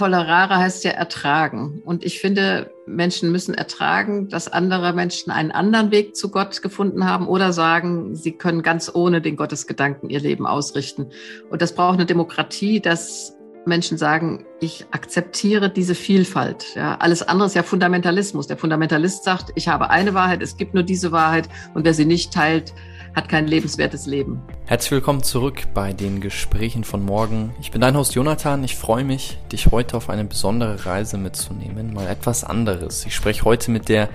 [0.00, 1.82] Tolerare heißt ja ertragen.
[1.84, 7.04] Und ich finde, Menschen müssen ertragen, dass andere Menschen einen anderen Weg zu Gott gefunden
[7.04, 11.10] haben oder sagen, sie können ganz ohne den Gottesgedanken ihr Leben ausrichten.
[11.50, 13.36] Und das braucht eine Demokratie, dass
[13.66, 16.74] Menschen sagen, ich akzeptiere diese Vielfalt.
[16.74, 18.46] Ja, alles andere ist ja Fundamentalismus.
[18.46, 22.06] Der Fundamentalist sagt, ich habe eine Wahrheit, es gibt nur diese Wahrheit und wer sie
[22.06, 22.72] nicht teilt,
[23.14, 24.42] hat kein lebenswertes Leben.
[24.66, 27.54] Herzlich willkommen zurück bei den Gesprächen von morgen.
[27.60, 28.62] Ich bin dein Host Jonathan.
[28.62, 31.92] Ich freue mich, dich heute auf eine besondere Reise mitzunehmen.
[31.92, 33.04] Mal etwas anderes.
[33.06, 34.08] Ich spreche heute mit der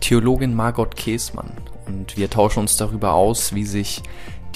[0.00, 1.50] Theologin Margot Käßmann
[1.86, 4.02] und wir tauschen uns darüber aus, wie sich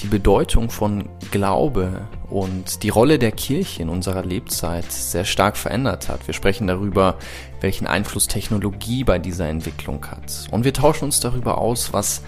[0.01, 6.09] die Bedeutung von Glaube und die Rolle der Kirche in unserer Lebzeit sehr stark verändert
[6.09, 6.25] hat.
[6.27, 7.17] Wir sprechen darüber,
[7.61, 10.47] welchen Einfluss Technologie bei dieser Entwicklung hat.
[10.51, 12.23] Und wir tauschen uns darüber aus, was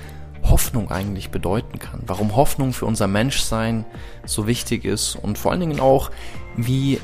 [0.50, 3.86] Hoffnung eigentlich bedeuten kann, warum Hoffnung für unser Menschsein
[4.26, 6.12] so wichtig ist und vor allen Dingen auch,
[6.56, 7.00] wie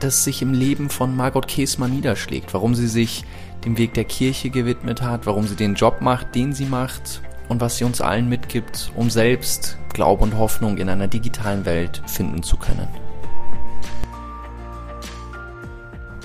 [0.00, 3.24] das sich im Leben von Margot Käßmann niederschlägt, warum sie sich
[3.64, 7.60] dem Weg der Kirche gewidmet hat, warum sie den Job macht, den sie macht und
[7.60, 12.42] was sie uns allen mitgibt, um selbst Glaube und Hoffnung in einer digitalen Welt finden
[12.42, 12.88] zu können.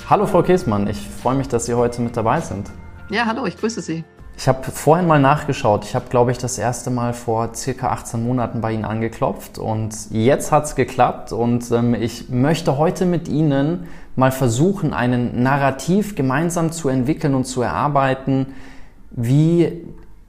[0.09, 2.71] Hallo Frau Käßmann, ich freue mich, dass Sie heute mit dabei sind.
[3.11, 4.03] Ja, hallo, ich grüße Sie.
[4.41, 5.83] Ich habe vorhin mal nachgeschaut.
[5.83, 9.93] Ich habe, glaube ich, das erste Mal vor circa 18 Monaten bei Ihnen angeklopft und
[10.11, 16.15] jetzt hat es geklappt und ähm, ich möchte heute mit Ihnen mal versuchen, einen Narrativ
[16.15, 18.53] gemeinsam zu entwickeln und zu erarbeiten,
[19.11, 19.73] wie,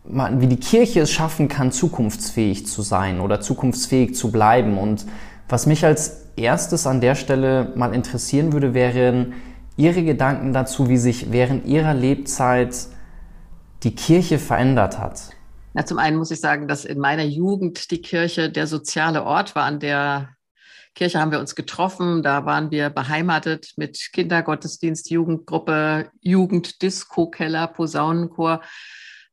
[0.05, 4.77] man, wie die Kirche es schaffen kann, zukunftsfähig zu sein oder zukunftsfähig zu bleiben.
[4.77, 5.07] Und
[5.49, 9.35] was mich als erstes an der Stelle mal interessieren würde, wären
[9.77, 12.75] Ihre Gedanken dazu, wie sich während Ihrer Lebzeit
[13.83, 15.31] die Kirche verändert hat?
[15.73, 19.55] Na, zum einen muss ich sagen, dass in meiner Jugend die Kirche der soziale Ort
[19.55, 19.65] war.
[19.65, 20.31] An der
[20.95, 22.23] Kirche haben wir uns getroffen.
[22.23, 28.61] Da waren wir beheimatet mit Kindergottesdienst, Jugendgruppe, Jugenddisco-Keller, Posaunenchor.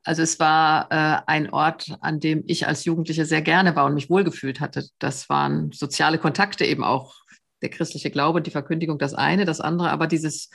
[0.04, 3.96] Also es war äh, ein Ort, an dem ich als Jugendliche sehr gerne war und
[3.96, 4.88] mich wohlgefühlt hatte.
[5.00, 7.16] Das waren soziale Kontakte eben auch.
[7.64, 10.52] Der christliche Glaube, die Verkündigung, das eine, das andere, aber dieses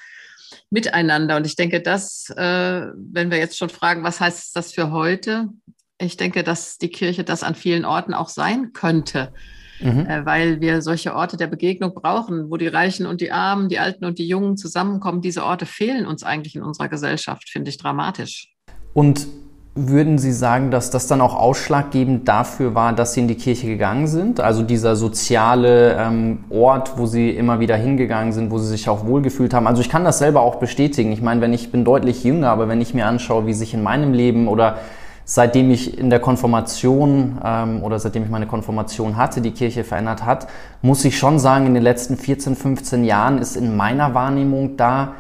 [0.71, 1.37] miteinander.
[1.37, 5.49] Und ich denke, dass, äh, wenn wir jetzt schon fragen, was heißt das für heute?
[5.99, 9.33] Ich denke, dass die Kirche das an vielen Orten auch sein könnte.
[9.81, 10.07] Mhm.
[10.07, 13.81] Äh, weil wir solche Orte der Begegnung brauchen, wo die Reichen und die Armen, die
[13.81, 15.21] Alten und die Jungen zusammenkommen.
[15.21, 18.53] Diese Orte fehlen uns eigentlich in unserer Gesellschaft, finde ich dramatisch.
[18.95, 19.27] Und
[19.75, 23.67] würden Sie sagen, dass das dann auch ausschlaggebend dafür war, dass Sie in die Kirche
[23.67, 24.39] gegangen sind?
[24.39, 29.07] Also dieser soziale ähm, Ort, wo Sie immer wieder hingegangen sind, wo Sie sich auch
[29.07, 29.67] wohlgefühlt haben.
[29.67, 31.11] Also ich kann das selber auch bestätigen.
[31.13, 33.83] Ich meine, wenn ich bin deutlich jünger, aber wenn ich mir anschaue, wie sich in
[33.83, 34.77] meinem Leben oder
[35.25, 40.27] seitdem ich in der Konfirmation ähm, oder seitdem ich meine Konfirmation hatte, die Kirche verändert
[40.27, 40.49] hat,
[40.83, 45.15] muss ich schon sagen, in den letzten 14, 15 Jahren ist in meiner Wahrnehmung da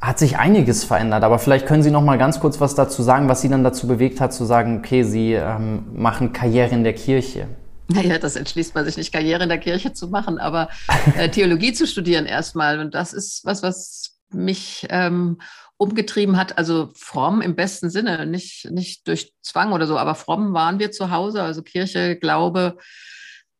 [0.00, 3.28] hat sich einiges verändert, aber vielleicht können Sie noch mal ganz kurz was dazu sagen,
[3.28, 6.94] was Sie dann dazu bewegt hat, zu sagen, okay, Sie ähm, machen Karriere in der
[6.94, 7.48] Kirche.
[7.88, 10.68] Naja, das entschließt man sich nicht, Karriere in der Kirche zu machen, aber
[11.16, 12.78] äh, Theologie zu studieren erstmal.
[12.78, 15.38] Und das ist was, was mich ähm,
[15.78, 16.58] umgetrieben hat.
[16.58, 20.92] Also fromm im besten Sinne, nicht, nicht durch Zwang oder so, aber fromm waren wir
[20.92, 21.42] zu Hause.
[21.42, 22.76] Also Kirche, Glaube,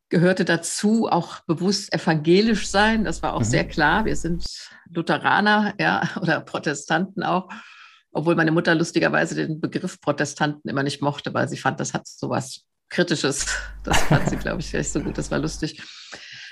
[0.09, 3.05] gehörte dazu, auch bewusst evangelisch sein.
[3.05, 3.45] Das war auch mhm.
[3.45, 4.05] sehr klar.
[4.05, 4.47] Wir sind
[4.93, 7.49] Lutheraner, ja, oder Protestanten auch.
[8.11, 12.07] Obwohl meine Mutter lustigerweise den Begriff Protestanten immer nicht mochte, weil sie fand, das hat
[12.07, 13.47] so was Kritisches.
[13.85, 15.19] Das fand sie, glaube ich, vielleicht so gut.
[15.19, 15.83] Das war lustig.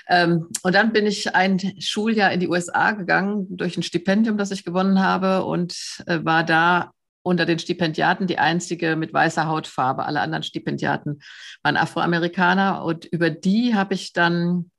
[0.07, 4.51] Ähm, und dann bin ich ein Schuljahr in die USA gegangen durch ein Stipendium, das
[4.51, 5.75] ich gewonnen habe und
[6.05, 6.91] äh, war da
[7.27, 10.05] unter den Stipendiaten die einzige mit weißer Hautfarbe.
[10.05, 11.19] Alle anderen Stipendiaten
[11.63, 14.71] waren Afroamerikaner und über die habe ich dann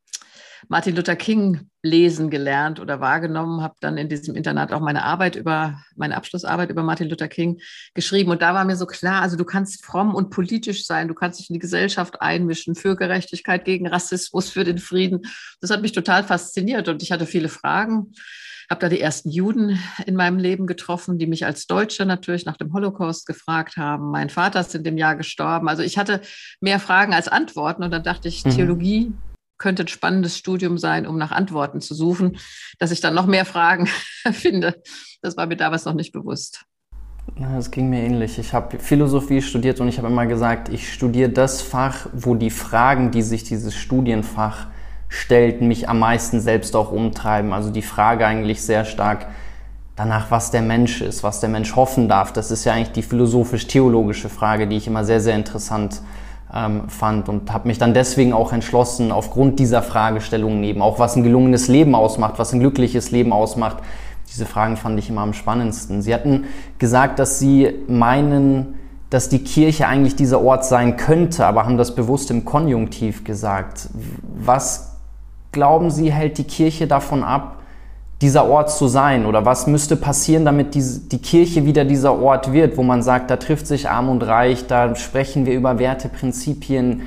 [0.66, 5.36] Martin Luther King lesen gelernt oder wahrgenommen, habe dann in diesem Internat auch meine Arbeit
[5.36, 7.60] über, meine Abschlussarbeit über Martin Luther King
[7.94, 8.30] geschrieben.
[8.30, 11.38] Und da war mir so klar, also du kannst fromm und politisch sein, du kannst
[11.38, 15.22] dich in die Gesellschaft einmischen, für Gerechtigkeit, gegen Rassismus, für den Frieden.
[15.60, 18.12] Das hat mich total fasziniert und ich hatte viele Fragen
[18.70, 22.56] habe da die ersten Juden in meinem Leben getroffen, die mich als Deutsche natürlich nach
[22.56, 24.10] dem Holocaust gefragt haben.
[24.10, 25.68] Mein Vater ist in dem Jahr gestorben.
[25.68, 26.20] Also ich hatte
[26.60, 28.50] mehr Fragen als Antworten und dann dachte ich, mhm.
[28.50, 29.12] Theologie
[29.56, 32.38] könnte ein spannendes Studium sein, um nach Antworten zu suchen,
[32.78, 33.86] dass ich dann noch mehr Fragen
[34.32, 34.82] finde.
[35.22, 36.64] Das war mir damals noch nicht bewusst.
[37.58, 38.38] Es ging mir ähnlich.
[38.38, 42.50] Ich habe Philosophie studiert und ich habe immer gesagt, ich studiere das Fach, wo die
[42.50, 44.68] Fragen, die sich dieses Studienfach
[45.08, 47.52] stellt, mich am meisten selbst auch umtreiben.
[47.52, 49.26] Also die Frage eigentlich sehr stark
[49.96, 52.32] danach, was der Mensch ist, was der Mensch hoffen darf.
[52.32, 56.02] Das ist ja eigentlich die philosophisch-theologische Frage, die ich immer sehr, sehr interessant
[56.54, 61.16] ähm, fand und habe mich dann deswegen auch entschlossen, aufgrund dieser Fragestellungen eben, auch was
[61.16, 63.78] ein gelungenes Leben ausmacht, was ein glückliches Leben ausmacht.
[64.30, 66.02] Diese Fragen fand ich immer am spannendsten.
[66.02, 66.44] Sie hatten
[66.78, 68.74] gesagt, dass Sie meinen,
[69.10, 73.88] dass die Kirche eigentlich dieser Ort sein könnte, aber haben das bewusst im Konjunktiv gesagt.
[74.22, 74.97] Was
[75.52, 77.62] glauben Sie, hält die Kirche davon ab,
[78.20, 79.26] dieser Ort zu sein?
[79.26, 83.30] Oder was müsste passieren, damit die, die Kirche wieder dieser Ort wird, wo man sagt,
[83.30, 87.02] da trifft sich Arm und Reich, da sprechen wir über Werte, Prinzipien,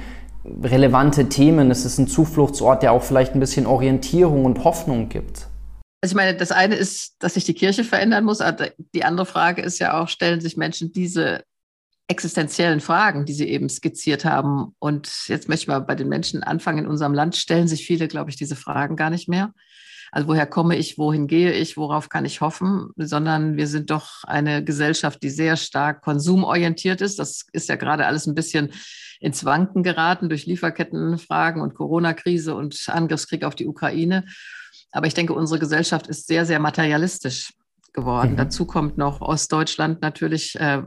[0.63, 1.69] relevante Themen.
[1.71, 5.47] Es ist ein Zufluchtsort, der auch vielleicht ein bisschen Orientierung und Hoffnung gibt.
[6.03, 8.39] Also ich meine, das eine ist, dass sich die Kirche verändern muss.
[8.95, 11.43] Die andere Frage ist ja auch, stellen sich Menschen diese
[12.12, 14.75] existenziellen Fragen, die Sie eben skizziert haben.
[14.80, 16.80] Und jetzt möchte ich mal bei den Menschen anfangen.
[16.80, 19.54] In unserem Land stellen sich viele, glaube ich, diese Fragen gar nicht mehr.
[20.12, 24.25] Also woher komme ich, wohin gehe ich, worauf kann ich hoffen, sondern wir sind doch
[24.25, 27.18] eine Gesellschaft, die sehr stark konsumorientiert ist.
[27.18, 28.74] Das ist ja gerade alles ein bisschen
[29.22, 34.25] ins Wanken geraten durch Lieferkettenfragen und Corona-Krise und Angriffskrieg auf die Ukraine.
[34.92, 37.54] Aber ich denke, unsere Gesellschaft ist sehr, sehr materialistisch
[37.93, 38.33] geworden.
[38.33, 38.38] Mhm.
[38.38, 40.83] Dazu kommt noch Ostdeutschland natürlich, äh,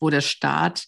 [0.00, 0.86] wo der Staat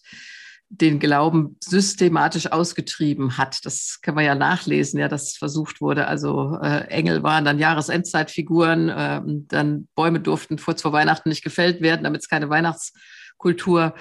[0.69, 3.65] den Glauben systematisch ausgetrieben hat.
[3.65, 6.07] Das kann man ja nachlesen, ja, dass versucht wurde.
[6.07, 11.81] Also äh, Engel waren dann Jahresendzeitfiguren, äh, dann Bäume durften kurz vor Weihnachten nicht gefällt
[11.81, 13.93] werden, damit es keine Weihnachtskultur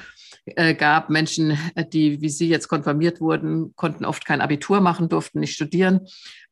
[0.47, 1.11] äh, gab.
[1.11, 5.55] Menschen, äh, die wie Sie jetzt konfirmiert wurden, konnten oft kein Abitur machen, durften nicht
[5.55, 6.01] studieren.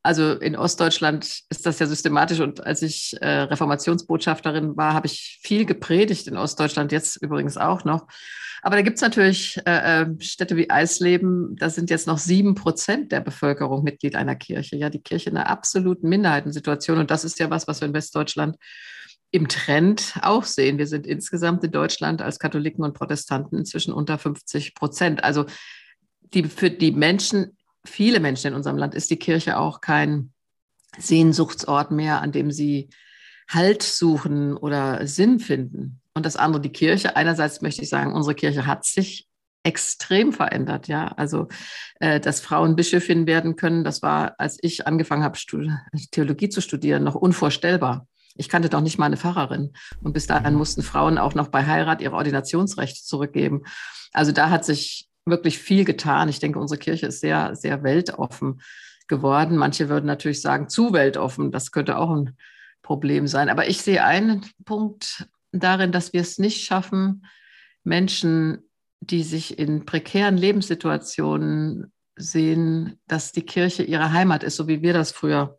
[0.03, 2.41] Also in Ostdeutschland ist das ja systematisch.
[2.41, 7.85] Und als ich äh, Reformationsbotschafterin war, habe ich viel gepredigt in Ostdeutschland, jetzt übrigens auch
[7.85, 8.09] noch.
[8.63, 12.55] Aber da gibt es natürlich äh, äh, Städte wie Eisleben, da sind jetzt noch sieben
[12.55, 14.77] Prozent der Bevölkerung Mitglied einer Kirche.
[14.77, 16.99] Ja, die Kirche in einer absoluten Minderheitensituation.
[16.99, 18.57] Und das ist ja was, was wir in Westdeutschland
[19.33, 20.79] im Trend auch sehen.
[20.79, 25.25] Wir sind insgesamt in Deutschland als Katholiken und Protestanten inzwischen unter 50 Prozent.
[25.25, 25.47] Also
[26.21, 30.33] die, für die Menschen viele Menschen in unserem Land ist die Kirche auch kein
[30.99, 32.91] Sehnsuchtsort mehr, an dem sie
[33.49, 36.01] Halt suchen oder Sinn finden.
[36.15, 37.17] Und das andere, die Kirche.
[37.17, 39.29] Einerseits möchte ich sagen, unsere Kirche hat sich
[39.63, 41.09] extrem verändert, ja.
[41.09, 41.49] Also,
[42.01, 45.39] äh, dass Frauen Bischöfin werden können, das war, als ich angefangen habe,
[46.11, 48.07] Theologie zu studieren, noch unvorstellbar.
[48.35, 49.73] Ich kannte doch nicht mal eine Pfarrerin.
[50.03, 53.63] Und bis dahin mussten Frauen auch noch bei Heirat ihre Ordinationsrechte zurückgeben.
[54.13, 56.29] Also da hat sich wirklich viel getan.
[56.29, 58.61] Ich denke, unsere Kirche ist sehr, sehr weltoffen
[59.09, 59.57] geworden.
[59.57, 61.51] Manche würden natürlich sagen, zu weltoffen.
[61.51, 62.37] Das könnte auch ein
[62.83, 63.49] Problem sein.
[63.49, 67.27] Aber ich sehe einen Punkt darin, dass wir es nicht schaffen,
[67.85, 68.69] Menschen,
[69.01, 74.93] die sich in prekären Lebenssituationen sehen, dass die Kirche ihre Heimat ist, so wie wir
[74.93, 75.59] das früher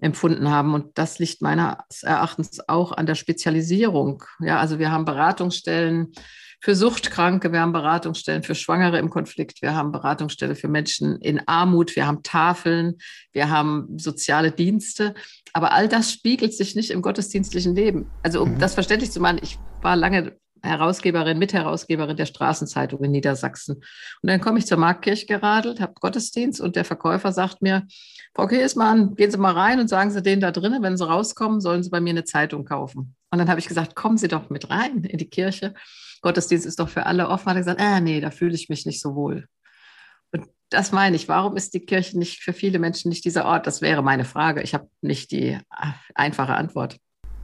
[0.00, 0.74] empfunden haben.
[0.74, 4.22] Und das liegt meines Erachtens auch an der Spezialisierung.
[4.40, 6.12] Ja, also wir haben Beratungsstellen,
[6.60, 11.46] für Suchtkranke, wir haben Beratungsstellen für Schwangere im Konflikt, wir haben Beratungsstellen für Menschen in
[11.46, 12.98] Armut, wir haben Tafeln,
[13.32, 15.14] wir haben soziale Dienste.
[15.52, 18.10] Aber all das spiegelt sich nicht im gottesdienstlichen Leben.
[18.22, 18.58] Also um mhm.
[18.58, 23.76] das verständlich zu machen, ich war lange Herausgeberin, Mitherausgeberin der Straßenzeitung in Niedersachsen.
[23.76, 27.86] Und dann komme ich zur Marktkirche geradelt, habe Gottesdienst und der Verkäufer sagt mir,
[28.34, 31.60] Frau Kiesmann, gehen Sie mal rein und sagen Sie denen da drinnen, wenn Sie rauskommen,
[31.60, 33.14] sollen Sie bei mir eine Zeitung kaufen.
[33.30, 35.74] Und dann habe ich gesagt, kommen Sie doch mit rein in die Kirche.
[36.22, 37.46] Gottesdienst ist doch für alle offen.
[37.46, 39.46] Hat er gesagt, ah, nee, da fühle ich mich nicht so wohl.
[40.32, 41.28] Und das meine ich.
[41.28, 43.66] Warum ist die Kirche nicht für viele Menschen nicht dieser Ort?
[43.66, 44.62] Das wäre meine Frage.
[44.62, 45.60] Ich habe nicht die äh,
[46.14, 46.98] einfache Antwort.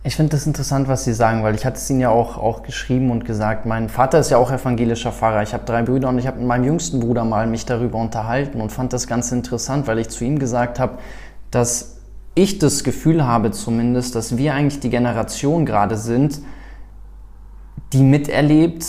[0.07, 2.63] Ich finde das interessant, was Sie sagen, weil ich hatte es Ihnen ja auch, auch
[2.63, 5.43] geschrieben und gesagt, mein Vater ist ja auch evangelischer Pfarrer.
[5.43, 8.61] Ich habe drei Brüder und ich habe mit meinem jüngsten Bruder mal mich darüber unterhalten
[8.61, 10.99] und fand das ganz interessant, weil ich zu ihm gesagt habe,
[11.51, 12.03] dass
[12.35, 16.41] ich das Gefühl habe zumindest, dass wir eigentlich die Generation gerade sind,
[17.95, 18.85] die miterlebt,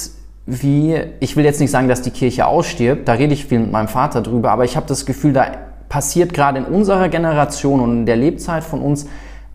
[0.45, 3.71] wie, ich will jetzt nicht sagen, dass die Kirche ausstirbt, da rede ich viel mit
[3.71, 5.47] meinem Vater drüber, aber ich habe das Gefühl, da
[5.89, 9.07] passiert gerade in unserer Generation und in der Lebzeit von uns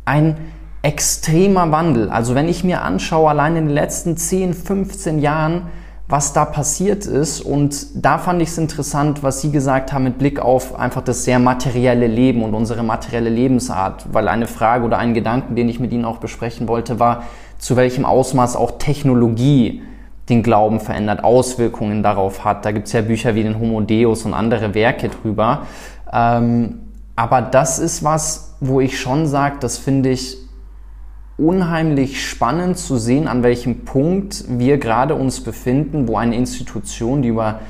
[0.04, 0.37] ein
[0.83, 2.09] extremer Wandel.
[2.09, 5.62] Also wenn ich mir anschaue, allein in den letzten 10, 15 Jahren,
[6.11, 7.40] was da passiert ist.
[7.40, 11.25] Und da fand ich es interessant, was Sie gesagt haben mit Blick auf einfach das
[11.25, 14.07] sehr materielle Leben und unsere materielle Lebensart.
[14.12, 17.23] Weil eine Frage oder ein Gedanken, den ich mit Ihnen auch besprechen wollte, war,
[17.61, 19.83] zu welchem Ausmaß auch Technologie
[20.29, 22.64] den Glauben verändert, Auswirkungen darauf hat.
[22.64, 25.67] Da gibt es ja Bücher wie den Homo Deus und andere Werke drüber.
[26.12, 26.81] Ähm,
[27.17, 30.38] aber das ist was, wo ich schon sage, das finde ich
[31.37, 37.29] unheimlich spannend zu sehen, an welchem Punkt wir gerade uns befinden, wo eine Institution, die
[37.29, 37.61] über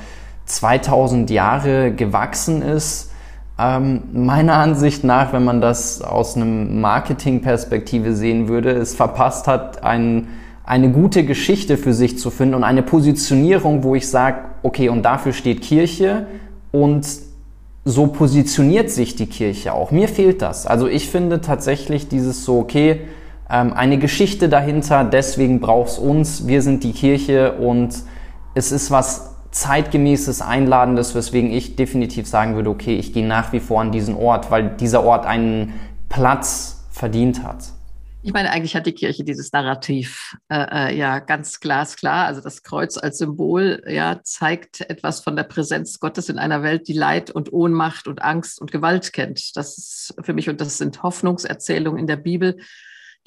[0.45, 3.10] 2000 Jahre gewachsen ist,
[3.59, 9.83] ähm, meiner Ansicht nach, wenn man das aus einem Marketingperspektive sehen würde, es verpasst hat,
[9.83, 10.27] ein,
[10.63, 15.03] eine gute Geschichte für sich zu finden und eine Positionierung, wo ich sage, okay, und
[15.03, 16.25] dafür steht Kirche
[16.71, 17.05] Und
[17.83, 19.91] so positioniert sich die Kirche auch.
[19.91, 20.67] Mir fehlt das.
[20.67, 23.01] Also ich finde tatsächlich dieses so, okay,
[23.49, 27.95] ähm, eine Geschichte dahinter, deswegen braucht es uns, wir sind die Kirche und
[28.53, 33.59] es ist was zeitgemäßes, einladendes, weswegen ich definitiv sagen würde, okay, ich gehe nach wie
[33.59, 35.73] vor an diesen Ort, weil dieser Ort einen
[36.09, 37.65] Platz verdient hat.
[38.23, 42.27] Ich meine, eigentlich hat die Kirche dieses Narrativ äh, äh, ja ganz glasklar.
[42.27, 46.87] Also das Kreuz als Symbol ja zeigt etwas von der Präsenz Gottes in einer Welt,
[46.87, 49.57] die Leid und Ohnmacht und Angst und Gewalt kennt.
[49.57, 52.57] Das ist für mich und das sind Hoffnungserzählungen in der Bibel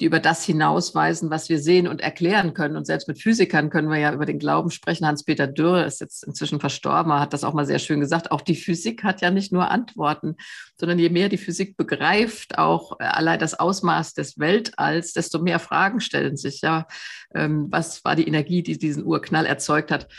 [0.01, 2.75] die über das hinausweisen, was wir sehen und erklären können.
[2.75, 5.07] Und selbst mit Physikern können wir ja über den Glauben sprechen.
[5.07, 8.31] Hans-Peter Dürre ist jetzt inzwischen verstorben, hat das auch mal sehr schön gesagt.
[8.31, 10.35] Auch die Physik hat ja nicht nur Antworten,
[10.77, 15.59] sondern je mehr die Physik begreift, auch äh, allein das Ausmaß des Weltalls, desto mehr
[15.59, 16.59] Fragen stellen sich.
[16.59, 16.87] Ja,
[17.33, 20.09] ähm, was war die Energie, die diesen Urknall erzeugt hat?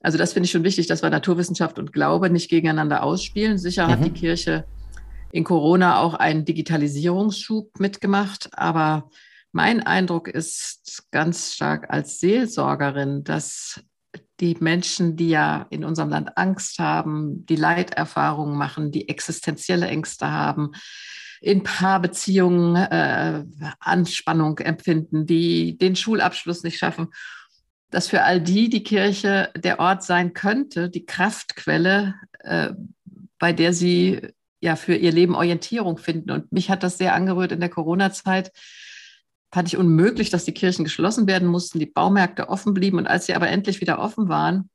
[0.00, 3.58] Also das finde ich schon wichtig, dass wir Naturwissenschaft und Glaube nicht gegeneinander ausspielen.
[3.58, 3.90] Sicher mhm.
[3.90, 4.64] hat die Kirche
[5.32, 9.10] in Corona auch einen Digitalisierungsschub mitgemacht, aber
[9.56, 13.80] mein Eindruck ist ganz stark als Seelsorgerin, dass
[14.38, 20.30] die Menschen, die ja in unserem Land Angst haben, die Leiterfahrungen machen, die existenzielle Ängste
[20.30, 20.72] haben,
[21.40, 23.44] in Paarbeziehungen äh,
[23.80, 27.08] Anspannung empfinden, die den Schulabschluss nicht schaffen,
[27.90, 32.74] dass für all die die Kirche der Ort sein könnte, die Kraftquelle, äh,
[33.38, 34.20] bei der sie
[34.60, 36.30] ja für ihr Leben Orientierung finden.
[36.30, 38.52] Und mich hat das sehr angerührt in der Corona-Zeit,
[39.52, 42.98] fand ich unmöglich, dass die Kirchen geschlossen werden mussten, die Baumärkte offen blieben.
[42.98, 44.68] Und als sie aber endlich wieder offen waren,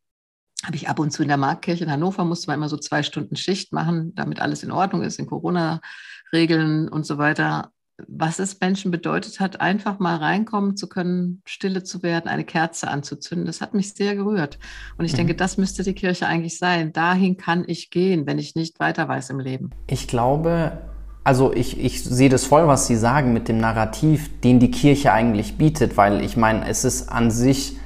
[0.64, 3.04] habe ich ab und zu in der Marktkirche in Hannover, musste man immer so zwei
[3.04, 7.72] Stunden Schicht machen, damit alles in Ordnung ist, in Corona-Regeln und so weiter.
[8.08, 12.88] Was es Menschen bedeutet hat, einfach mal reinkommen zu können, stille zu werden, eine Kerze
[12.88, 14.58] anzuzünden, das hat mich sehr gerührt.
[14.98, 15.18] Und ich mhm.
[15.18, 16.94] denke, das müsste die Kirche eigentlich sein.
[16.94, 19.70] Dahin kann ich gehen, wenn ich nicht weiter weiß im Leben.
[19.88, 20.80] Ich glaube,
[21.24, 25.14] also ich, ich sehe das voll, was Sie sagen mit dem Narrativ, den die Kirche
[25.14, 27.78] eigentlich bietet, weil ich meine, es ist an sich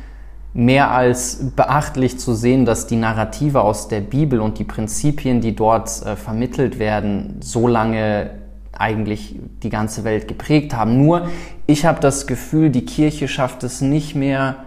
[0.54, 5.54] mehr als beachtlich zu sehen, dass die Narrative aus der Bibel und die Prinzipien, die
[5.54, 8.32] dort äh, vermittelt werden, so lange
[8.72, 10.98] eigentlich die ganze Welt geprägt haben.
[10.98, 11.28] Nur
[11.68, 14.58] ich habe das Gefühl, die Kirche schafft es nicht mehr,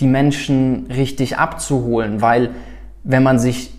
[0.00, 2.54] die Menschen richtig abzuholen, weil
[3.04, 3.70] wenn man sich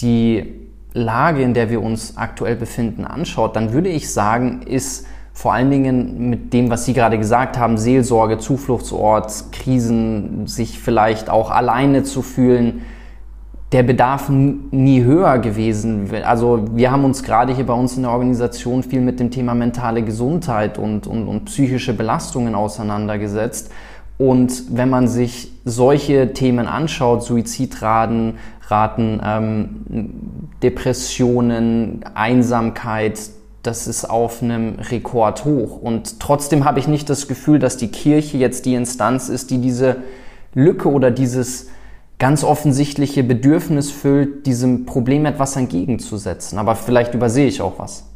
[0.00, 0.65] die
[0.96, 5.70] Lage, in der wir uns aktuell befinden, anschaut, dann würde ich sagen, ist vor allen
[5.70, 12.04] Dingen mit dem, was Sie gerade gesagt haben, Seelsorge, Zufluchtsort, Krisen, sich vielleicht auch alleine
[12.04, 12.82] zu fühlen,
[13.72, 16.08] der Bedarf nie höher gewesen.
[16.24, 19.54] Also wir haben uns gerade hier bei uns in der Organisation viel mit dem Thema
[19.54, 23.70] mentale Gesundheit und, und, und psychische Belastungen auseinandergesetzt.
[24.18, 28.38] Und wenn man sich solche Themen anschaut, Suizidraten,
[28.68, 33.18] Raten, ähm, Depressionen, Einsamkeit,
[33.62, 35.80] das ist auf einem Rekord hoch.
[35.80, 39.58] Und trotzdem habe ich nicht das Gefühl, dass die Kirche jetzt die Instanz ist, die
[39.58, 40.02] diese
[40.54, 41.68] Lücke oder dieses
[42.18, 46.58] ganz offensichtliche Bedürfnis füllt, diesem Problem etwas entgegenzusetzen.
[46.58, 48.10] Aber vielleicht übersehe ich auch was.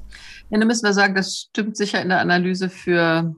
[0.48, 3.34] Ja, dann müssen wir sagen, das stimmt sicher in der Analyse für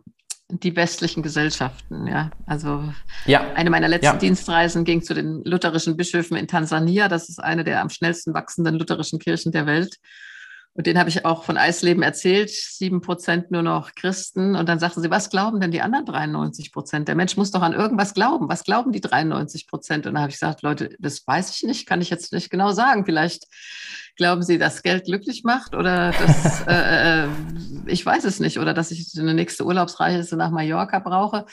[0.53, 2.07] die westlichen Gesellschaften.
[2.07, 2.85] Ja, also
[3.27, 3.53] ja.
[3.55, 4.17] eine meiner letzten ja.
[4.17, 7.09] Dienstreisen ging zu den lutherischen Bischöfen in Tansania.
[7.09, 9.97] Das ist eine der am schnellsten wachsenden lutherischen Kirchen der Welt.
[10.75, 12.51] Und den habe ich auch von Eisleben erzählt.
[12.51, 14.57] Sieben Prozent nur noch Christen.
[14.57, 17.09] Und dann sagten sie, was glauben denn die anderen 93 Prozent?
[17.09, 18.49] Der Mensch muss doch an irgendwas glauben.
[18.49, 20.07] Was glauben die 93 Prozent?
[20.07, 22.73] Und dann habe ich gesagt, Leute, das weiß ich nicht, kann ich jetzt nicht genau
[22.73, 23.05] sagen.
[23.05, 23.49] Vielleicht
[24.17, 27.29] glauben Sie, dass Geld glücklich macht oder dass, äh, äh,
[27.87, 31.47] ich weiß es nicht, oder dass ich eine nächste Urlaubsreise nach Mallorca brauche.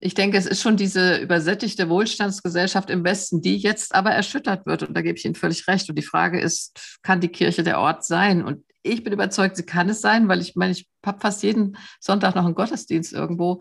[0.00, 4.84] Ich denke, es ist schon diese übersättigte Wohlstandsgesellschaft im Westen, die jetzt aber erschüttert wird.
[4.84, 5.88] Und da gebe ich Ihnen völlig recht.
[5.88, 8.44] Und die Frage ist, kann die Kirche der Ort sein?
[8.44, 11.76] Und ich bin überzeugt, sie kann es sein, weil ich meine, ich habe fast jeden
[12.00, 13.60] Sonntag noch einen Gottesdienst irgendwo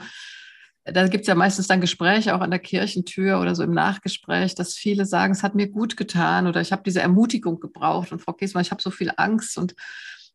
[0.94, 4.56] da gibt es ja meistens dann Gespräche auch an der Kirchentür oder so im Nachgespräch,
[4.56, 8.20] dass viele sagen, es hat mir gut getan oder ich habe diese Ermutigung gebraucht und
[8.20, 9.76] Frau Kiesmann, ich habe so viel Angst und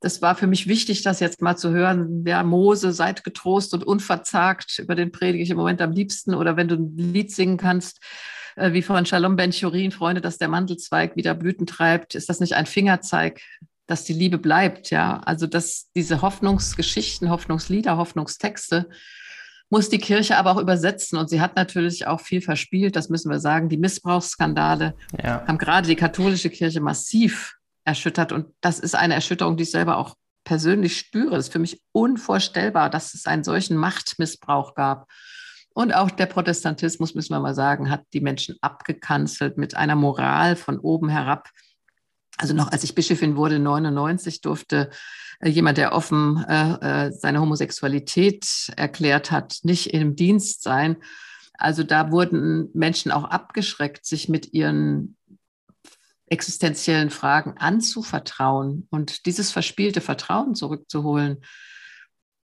[0.02, 2.24] das war für mich wichtig, das jetzt mal zu hören.
[2.26, 4.80] Ja, Mose, seid getrost und unverzagt.
[4.80, 6.34] Über den predige ich im Moment am liebsten.
[6.34, 8.00] Oder wenn du ein Lied singen kannst,
[8.56, 12.40] äh, wie von Shalom Ben Churin, Freunde, dass der Mandelzweig wieder Blüten treibt, ist das
[12.40, 13.40] nicht ein Fingerzeig,
[13.86, 14.90] dass die Liebe bleibt?
[14.90, 18.88] Ja, also dass diese Hoffnungsgeschichten, Hoffnungslieder, Hoffnungstexte,
[19.72, 21.18] muss die Kirche aber auch übersetzen.
[21.18, 23.70] Und sie hat natürlich auch viel verspielt, das müssen wir sagen.
[23.70, 25.46] Die Missbrauchsskandale ja.
[25.46, 28.32] haben gerade die katholische Kirche massiv erschüttert.
[28.32, 30.14] Und das ist eine Erschütterung, die ich selber auch
[30.44, 31.36] persönlich spüre.
[31.36, 35.10] Es ist für mich unvorstellbar, dass es einen solchen Machtmissbrauch gab.
[35.72, 40.54] Und auch der Protestantismus, müssen wir mal sagen, hat die Menschen abgekanzelt mit einer Moral
[40.54, 41.48] von oben herab.
[42.38, 44.90] Also noch als ich Bischöfin wurde, 99, durfte
[45.40, 50.96] äh, jemand, der offen äh, äh, seine Homosexualität erklärt hat, nicht im Dienst sein.
[51.54, 55.16] Also da wurden Menschen auch abgeschreckt, sich mit ihren
[56.26, 61.44] existenziellen Fragen anzuvertrauen und dieses verspielte Vertrauen zurückzuholen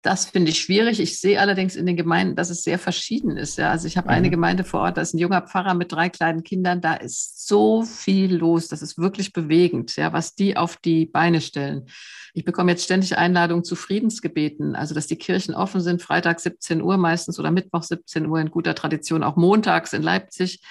[0.08, 1.02] das finde ich schwierig.
[1.02, 3.58] Ich sehe allerdings in den Gemeinden, dass es sehr verschieden ist.
[3.58, 3.72] Ja.
[3.72, 4.14] Also ich habe mhm.
[4.14, 7.46] eine Gemeinde vor Ort, da ist ein junger Pfarrer mit drei kleinen Kindern, da ist
[7.46, 11.88] so viel los, das ist wirklich bewegend, ja, was die auf die Beine stellen.
[12.34, 16.82] Ich bekomme jetzt ständig Einladungen zu Friedensgebeten, also dass die Kirchen offen sind, Freitag 17
[16.82, 20.62] Uhr meistens oder Mittwoch 17 Uhr in guter Tradition, auch montags in Leipzig,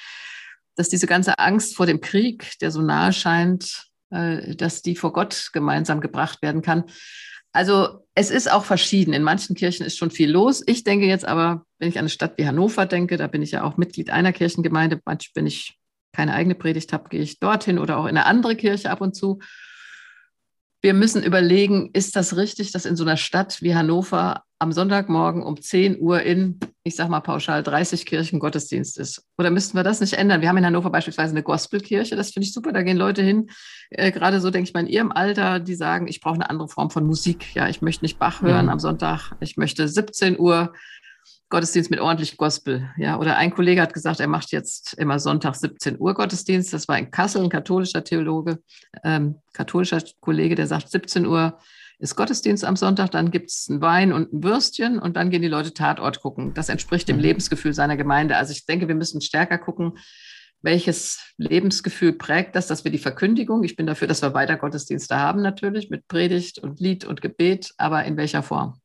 [0.77, 5.13] dass diese ganze Angst vor dem Krieg, der so nahe scheint, äh, dass die vor
[5.13, 6.85] Gott gemeinsam gebracht werden kann.
[7.53, 9.13] Also es ist auch verschieden.
[9.13, 10.63] In manchen Kirchen ist schon viel los.
[10.67, 13.51] Ich denke jetzt aber, wenn ich an eine Stadt wie Hannover denke, da bin ich
[13.51, 15.01] ja auch Mitglied einer Kirchengemeinde.
[15.05, 15.79] Manchmal, wenn ich
[16.15, 19.15] keine eigene Predigt habe, gehe ich dorthin oder auch in eine andere Kirche ab und
[19.15, 19.41] zu
[20.87, 25.43] wir müssen überlegen, ist das richtig, dass in so einer Stadt wie Hannover am Sonntagmorgen
[25.43, 29.25] um 10 Uhr in, ich sage mal pauschal, 30 Kirchen Gottesdienst ist?
[29.37, 30.43] Oder müssten wir das nicht ändern?
[30.43, 33.51] Wir haben in Hannover beispielsweise eine Gospelkirche, das finde ich super, da gehen Leute hin,
[33.91, 36.69] äh, gerade so denke ich mal in ihrem Alter, die sagen, ich brauche eine andere
[36.69, 37.53] Form von Musik.
[37.57, 38.71] Ja, ich möchte nicht Bach hören mhm.
[38.71, 40.73] am Sonntag, ich möchte 17 Uhr
[41.49, 42.91] Gottesdienst mit ordentlich Gospel.
[42.97, 46.73] Ja, oder ein Kollege hat gesagt, er macht jetzt immer Sonntag 17 Uhr Gottesdienst.
[46.73, 48.59] Das war in Kassel, ein katholischer Theologe,
[49.05, 51.59] ähm, katholischer Kollege, der sagt, 17 Uhr
[51.99, 55.43] ist Gottesdienst am Sonntag, dann gibt es einen Wein und ein Würstchen und dann gehen
[55.43, 56.53] die Leute Tatort gucken.
[56.53, 57.23] Das entspricht dem mhm.
[57.23, 58.37] Lebensgefühl seiner Gemeinde.
[58.37, 59.99] Also ich denke, wir müssen stärker gucken,
[60.63, 65.17] welches Lebensgefühl prägt das, dass wir die Verkündigung, ich bin dafür, dass wir weiter Gottesdienste
[65.17, 68.81] haben natürlich mit Predigt und Lied und Gebet, aber in welcher Form?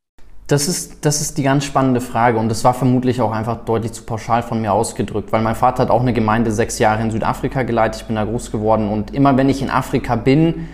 [0.47, 3.93] Das ist, das ist die ganz spannende Frage und das war vermutlich auch einfach deutlich
[3.93, 7.11] zu pauschal von mir ausgedrückt, weil mein Vater hat auch eine Gemeinde sechs Jahre in
[7.11, 10.67] Südafrika geleitet, ich bin da groß geworden und immer wenn ich in Afrika bin,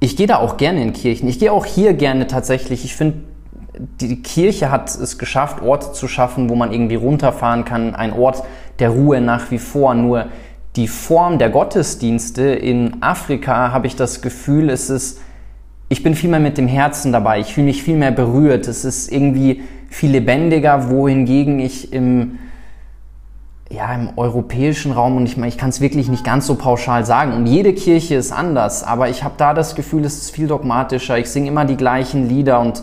[0.00, 3.18] ich gehe da auch gerne in Kirchen, ich gehe auch hier gerne tatsächlich, ich finde,
[4.00, 8.42] die Kirche hat es geschafft, Orte zu schaffen, wo man irgendwie runterfahren kann, ein Ort
[8.80, 10.26] der Ruhe nach wie vor, nur
[10.76, 15.20] die Form der Gottesdienste in Afrika habe ich das Gefühl, es ist
[15.92, 18.82] ich bin viel mehr mit dem Herzen dabei, ich fühle mich viel mehr berührt, es
[18.86, 22.38] ist irgendwie viel lebendiger, wohingegen ich im,
[23.68, 27.04] ja, im europäischen Raum, und ich meine, ich kann es wirklich nicht ganz so pauschal
[27.04, 30.46] sagen, und jede Kirche ist anders, aber ich habe da das Gefühl, es ist viel
[30.46, 32.82] dogmatischer, ich singe immer die gleichen Lieder und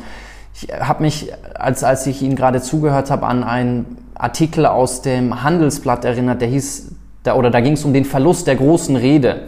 [0.54, 5.42] ich habe mich, als, als ich Ihnen gerade zugehört habe, an einen Artikel aus dem
[5.42, 6.92] Handelsblatt erinnert, der hieß,
[7.24, 9.48] da, oder da ging es um den Verlust der großen Rede.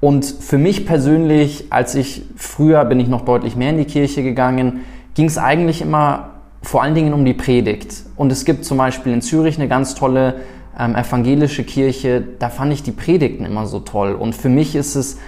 [0.00, 4.22] Und für mich persönlich, als ich früher bin ich noch deutlich mehr in die Kirche
[4.22, 4.80] gegangen,
[5.14, 6.30] ging es eigentlich immer
[6.62, 8.04] vor allen Dingen um die Predigt.
[8.16, 10.36] Und es gibt zum Beispiel in Zürich eine ganz tolle
[10.78, 14.12] ähm, evangelische Kirche, da fand ich die Predigten immer so toll.
[14.12, 15.18] Und für mich ist es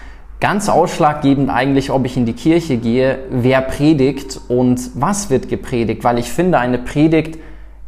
[0.41, 6.05] ganz ausschlaggebend eigentlich, ob ich in die Kirche gehe, wer predigt und was wird gepredigt,
[6.05, 7.39] weil ich finde, eine Predigt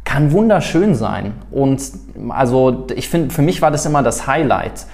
[0.05, 1.33] kann wunderschön sein.
[1.51, 1.81] Und
[2.29, 4.85] also ich finde, für mich war das immer das Highlight.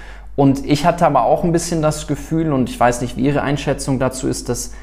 [0.41, 3.43] Und ich hatte aber auch ein bisschen das Gefühl, und ich weiß nicht, wie Ihre
[3.43, 4.73] Einschätzung dazu ist, dass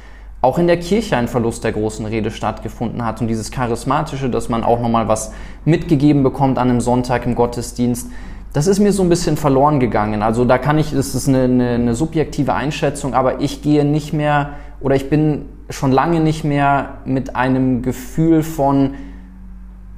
[0.40, 3.20] auch in der Kirche ein Verlust der großen Rede stattgefunden hat.
[3.20, 5.32] Und dieses Charismatische, dass man auch nochmal was
[5.64, 8.08] mitgegeben bekommt an einem Sonntag im Gottesdienst,
[8.52, 10.22] das ist mir so ein bisschen verloren gegangen.
[10.22, 14.12] Also da kann ich, das ist eine, eine, eine subjektive Einschätzung, aber ich gehe nicht
[14.12, 18.94] mehr oder ich bin schon lange nicht mehr mit einem Gefühl von,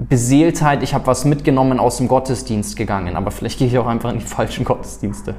[0.09, 4.11] Beseeltheit, ich habe was mitgenommen aus dem Gottesdienst gegangen, aber vielleicht gehe ich auch einfach
[4.11, 5.35] in die falschen Gottesdienste.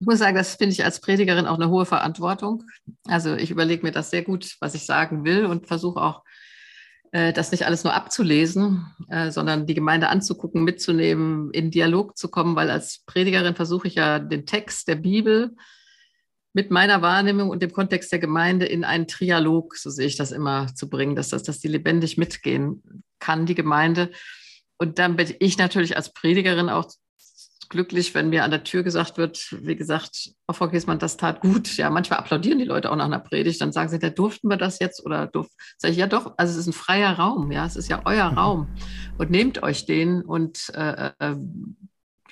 [0.00, 2.64] Ich muss sagen, das finde ich als Predigerin auch eine hohe Verantwortung.
[3.06, 6.22] Also ich überlege mir das sehr gut, was ich sagen will und versuche auch,
[7.12, 12.28] äh, das nicht alles nur abzulesen, äh, sondern die Gemeinde anzugucken, mitzunehmen, in Dialog zu
[12.28, 15.56] kommen, weil als Predigerin versuche ich ja den Text der Bibel
[16.52, 20.32] mit meiner Wahrnehmung und dem Kontext der Gemeinde in einen Trialog, so sehe ich das
[20.32, 24.10] immer, zu bringen, dass, das, dass die lebendig mitgehen kann, die Gemeinde.
[24.78, 26.90] Und dann bin ich natürlich als Predigerin auch
[27.68, 31.76] glücklich, wenn mir an der Tür gesagt wird, wie gesagt, Frau Vorkesmann, das tat gut.
[31.76, 34.56] Ja, manchmal applaudieren die Leute auch nach einer Predigt, dann sagen sie, da durften wir
[34.56, 35.54] das jetzt oder durften.
[35.76, 38.30] Sag ich, ja doch, also es ist ein freier Raum, ja, es ist ja euer
[38.30, 38.38] mhm.
[38.38, 38.68] Raum
[39.18, 41.36] und nehmt euch den und äh, äh,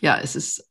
[0.01, 0.65] ja, es ist äh,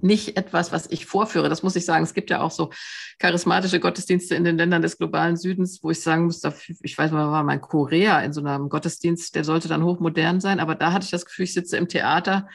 [0.00, 1.48] nicht etwas, was ich vorführe.
[1.48, 2.04] Das muss ich sagen.
[2.04, 2.70] Es gibt ja auch so
[3.18, 6.42] charismatische Gottesdienste in den Ländern des globalen Südens, wo ich sagen muss,
[6.82, 10.60] ich weiß mal, war mein Korea in so einem Gottesdienst, der sollte dann hochmodern sein,
[10.60, 12.48] aber da hatte ich das Gefühl, ich sitze im Theater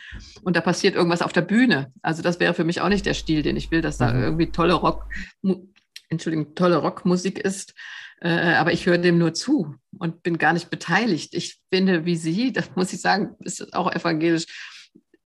[0.44, 1.92] und da passiert irgendwas auf der Bühne.
[2.02, 4.24] Also das wäre für mich auch nicht der Stil, den ich will, dass da mhm.
[4.24, 5.06] irgendwie tolle Rock,
[6.10, 7.74] Entschuldigung, tolle Rockmusik ist.
[8.22, 11.34] Äh, aber ich höre dem nur zu und bin gar nicht beteiligt.
[11.34, 14.46] Ich finde, wie Sie, das muss ich sagen, ist auch evangelisch,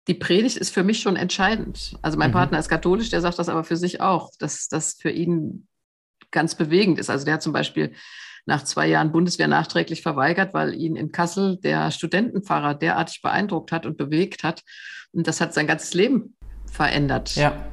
[0.07, 1.95] die Predigt ist für mich schon entscheidend.
[2.01, 2.35] Also mein mhm.
[2.35, 5.67] Partner ist katholisch, der sagt das aber für sich auch, dass das für ihn
[6.31, 7.09] ganz bewegend ist.
[7.09, 7.93] Also der hat zum Beispiel
[8.45, 13.85] nach zwei Jahren Bundeswehr nachträglich verweigert, weil ihn in Kassel der Studentenpfarrer derartig beeindruckt hat
[13.85, 14.61] und bewegt hat.
[15.11, 16.35] Und das hat sein ganzes Leben
[16.71, 17.35] verändert.
[17.35, 17.71] Ja.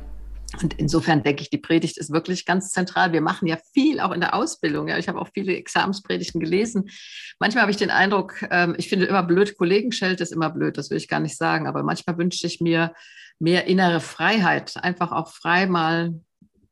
[0.60, 3.12] Und insofern denke ich, die Predigt ist wirklich ganz zentral.
[3.12, 4.88] Wir machen ja viel auch in der Ausbildung.
[4.88, 4.98] Ja.
[4.98, 6.90] Ich habe auch viele Examenspredigten gelesen.
[7.38, 10.90] Manchmal habe ich den Eindruck, ähm, ich finde immer blöd, Kollegenscheld ist immer blöd, das
[10.90, 11.66] will ich gar nicht sagen.
[11.66, 12.92] Aber manchmal wünsche ich mir
[13.38, 16.20] mehr innere Freiheit, einfach auch frei mal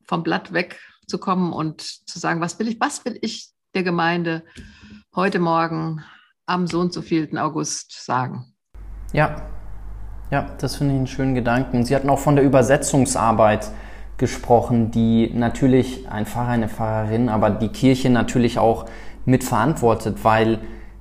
[0.06, 4.44] vom Blatt wegzukommen und zu sagen, was will ich, was will ich der Gemeinde
[5.14, 6.04] heute Morgen
[6.46, 8.54] am so und so vielten August sagen.
[9.12, 9.59] Ja,
[10.30, 11.84] ja, das finde ich einen schönen Gedanken.
[11.84, 13.70] Sie hatten auch von der Übersetzungsarbeit
[14.16, 18.86] gesprochen, die natürlich ein Pfarrer, eine Pfarrerin, aber die Kirche natürlich auch
[19.24, 20.58] mitverantwortet, weil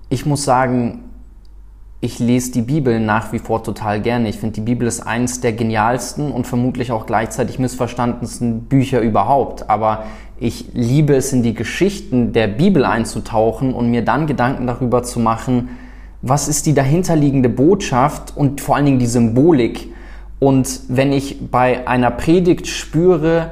[0.10, 1.04] ich muss sagen,
[2.02, 4.30] ich lese die Bibel nach wie vor total gerne.
[4.30, 9.70] Ich finde, die Bibel ist eines der genialsten und vermutlich auch gleichzeitig missverstandensten Bücher überhaupt.
[9.70, 10.06] Aber
[10.40, 15.20] ich liebe es, in die Geschichten der Bibel einzutauchen und mir dann Gedanken darüber zu
[15.20, 15.70] machen,
[16.22, 19.94] was ist die dahinterliegende Botschaft und vor allen Dingen die Symbolik.
[20.40, 23.52] Und wenn ich bei einer Predigt spüre,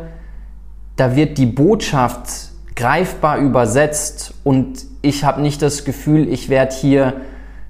[0.95, 7.13] da wird die Botschaft greifbar übersetzt und ich habe nicht das Gefühl, ich werde hier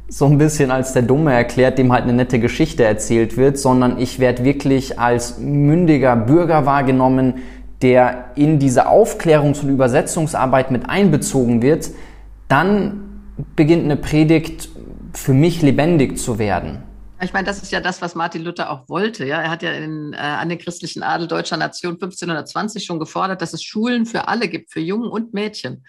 [0.10, 4.00] so ein bisschen als der Dumme erklärt, dem halt eine nette Geschichte erzählt wird, sondern
[4.00, 7.36] ich werde wirklich als mündiger Bürger wahrgenommen,
[7.82, 11.90] der in diese Aufklärungs- und Übersetzungsarbeit mit einbezogen wird,
[12.48, 13.22] dann
[13.56, 14.70] beginnt eine Predigt
[15.18, 16.84] für mich lebendig zu werden.
[17.20, 19.26] Ich meine, das ist ja das, was Martin Luther auch wollte.
[19.26, 23.42] Ja, er hat ja in, äh, an den christlichen Adel deutscher Nation 1520 schon gefordert,
[23.42, 25.84] dass es Schulen für alle gibt, für Jungen und Mädchen.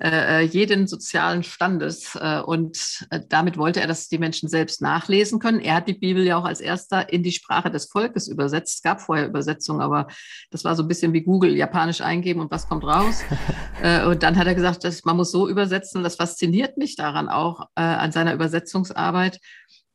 [0.00, 2.16] Äh, äh, jeden sozialen Standes.
[2.20, 5.60] Äh, und äh, damit wollte er, dass die Menschen selbst nachlesen können.
[5.60, 8.74] Er hat die Bibel ja auch als erster in die Sprache des Volkes übersetzt.
[8.74, 10.08] Es gab vorher Übersetzungen, aber
[10.50, 13.22] das war so ein bisschen wie Google, japanisch eingeben und was kommt raus.
[13.82, 16.02] äh, und dann hat er gesagt, dass man muss so übersetzen.
[16.02, 19.38] Das fasziniert mich daran auch äh, an seiner Übersetzungsarbeit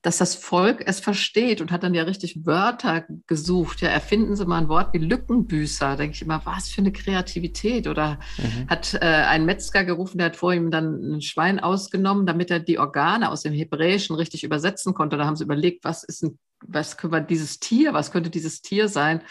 [0.02, 3.82] dass das Volk es versteht und hat dann ja richtig Wörter gesucht.
[3.82, 5.98] Ja, erfinden Sie mal ein Wort wie Lückenbüßer.
[5.98, 7.86] Denke ich immer, was für eine Kreativität.
[7.88, 8.70] Oder mhm.
[8.70, 12.60] hat äh, ein Metzger gerufen, der hat vor ihm dann ein Schwein ausgenommen, damit er
[12.60, 15.18] die Organe aus dem Hebräischen richtig übersetzen konnte.
[15.18, 18.88] Da haben sie überlegt, was ist ein, was können dieses Tier, was könnte dieses Tier
[18.88, 19.22] sein?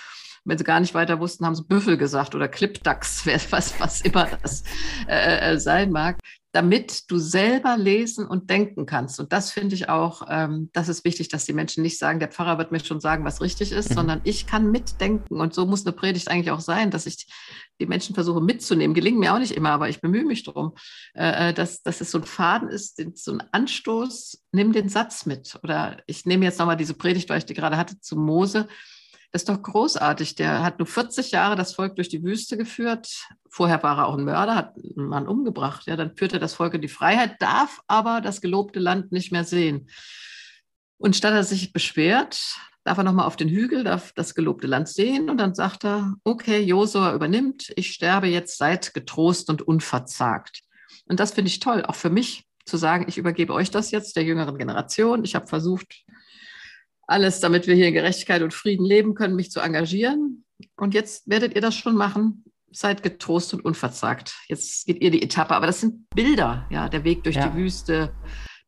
[0.44, 4.28] wenn sie gar nicht weiter wussten, haben sie Büffel gesagt oder Clipdachs, was, was immer
[4.40, 4.62] das
[5.06, 6.16] äh, äh sein mag
[6.52, 9.20] damit du selber lesen und denken kannst.
[9.20, 12.28] Und das finde ich auch, ähm, das ist wichtig, dass die Menschen nicht sagen, der
[12.28, 13.94] Pfarrer wird mir schon sagen, was richtig ist, mhm.
[13.94, 15.40] sondern ich kann mitdenken.
[15.40, 17.26] Und so muss eine Predigt eigentlich auch sein, dass ich
[17.80, 18.94] die Menschen versuche mitzunehmen.
[18.94, 20.74] Gelingt mir auch nicht immer, aber ich bemühe mich darum,
[21.14, 25.26] äh, äh, dass, dass es so ein Faden ist, so ein Anstoß, nimm den Satz
[25.26, 25.58] mit.
[25.62, 28.68] Oder ich nehme jetzt nochmal diese Predigt, weil ich die gerade hatte, zu Mose.
[29.30, 30.36] Das ist doch großartig.
[30.36, 33.28] Der hat nur 40 Jahre das Volk durch die Wüste geführt.
[33.50, 35.86] Vorher war er auch ein Mörder, hat einen Mann umgebracht.
[35.86, 39.44] Ja, dann führte das Volk in die Freiheit, darf aber das gelobte Land nicht mehr
[39.44, 39.90] sehen.
[40.96, 44.88] Und statt er sich beschwert, darf er nochmal auf den Hügel, darf das gelobte Land
[44.88, 45.28] sehen.
[45.28, 50.62] Und dann sagt er, okay, Josua übernimmt, ich sterbe jetzt, seid getrost und unverzagt.
[51.06, 54.16] Und das finde ich toll, auch für mich zu sagen, ich übergebe euch das jetzt,
[54.16, 55.24] der jüngeren Generation.
[55.24, 56.04] Ich habe versucht,
[57.08, 60.44] alles, damit wir hier in Gerechtigkeit und Frieden leben können, mich zu engagieren.
[60.76, 62.44] Und jetzt werdet ihr das schon machen.
[62.70, 64.36] Seid getrost und unverzagt.
[64.46, 65.54] Jetzt geht ihr die Etappe.
[65.54, 67.48] Aber das sind Bilder, ja, der Weg durch ja.
[67.48, 68.14] die Wüste,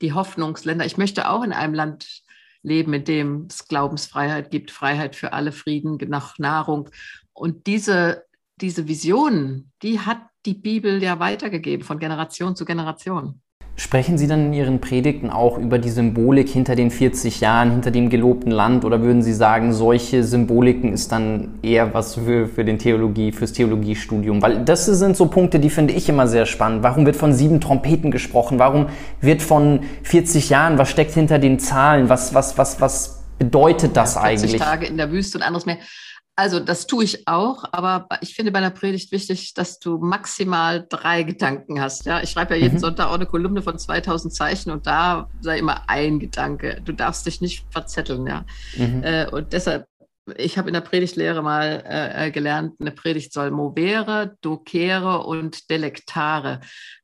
[0.00, 0.86] die Hoffnungsländer.
[0.86, 2.22] Ich möchte auch in einem Land
[2.62, 6.88] leben, in dem es Glaubensfreiheit gibt, Freiheit für alle, Frieden nach Nahrung.
[7.34, 8.24] Und diese,
[8.56, 13.42] diese Visionen, die hat die Bibel ja weitergegeben von Generation zu Generation.
[13.76, 17.90] Sprechen Sie dann in Ihren Predigten auch über die Symbolik hinter den 40 Jahren, hinter
[17.90, 18.84] dem gelobten Land?
[18.84, 23.54] Oder würden Sie sagen, solche Symboliken ist dann eher was für, für den Theologie, fürs
[23.54, 24.42] Theologiestudium?
[24.42, 26.82] Weil das sind so Punkte, die finde ich immer sehr spannend.
[26.82, 28.58] Warum wird von sieben Trompeten gesprochen?
[28.58, 28.88] Warum
[29.22, 32.10] wird von 40 Jahren, was steckt hinter den Zahlen?
[32.10, 34.60] Was, was, was, was bedeutet das ja, 40 eigentlich?
[34.60, 35.78] Tage in der Wüste und anderes mehr.
[36.40, 40.86] Also das tue ich auch, aber ich finde bei einer Predigt wichtig, dass du maximal
[40.88, 42.06] drei Gedanken hast.
[42.06, 42.80] Ja, ich schreibe ja jeden mhm.
[42.80, 46.80] Sonntag auch eine Kolumne von 2000 Zeichen und da sei immer ein Gedanke.
[46.82, 48.26] Du darfst dich nicht verzetteln.
[48.26, 49.02] Ja, mhm.
[49.04, 49.86] äh, und deshalb
[50.36, 55.68] ich habe in der Predigtlehre mal äh, äh, gelernt, eine Predigt soll movere, docere und
[55.70, 56.60] delectare.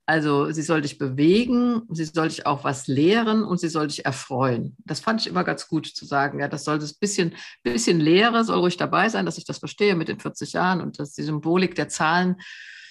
[0.09, 4.05] Also sie soll dich bewegen, sie soll dich auch was lehren und sie soll dich
[4.07, 4.77] erfreuen.
[4.85, 6.39] Das fand ich immer ganz gut zu sagen.
[6.39, 9.97] Ja, das soll das bisschen, bisschen Lehre soll ruhig dabei sein, dass ich das verstehe
[9.97, 12.37] mit den 40 Jahren und dass die Symbolik der Zahlen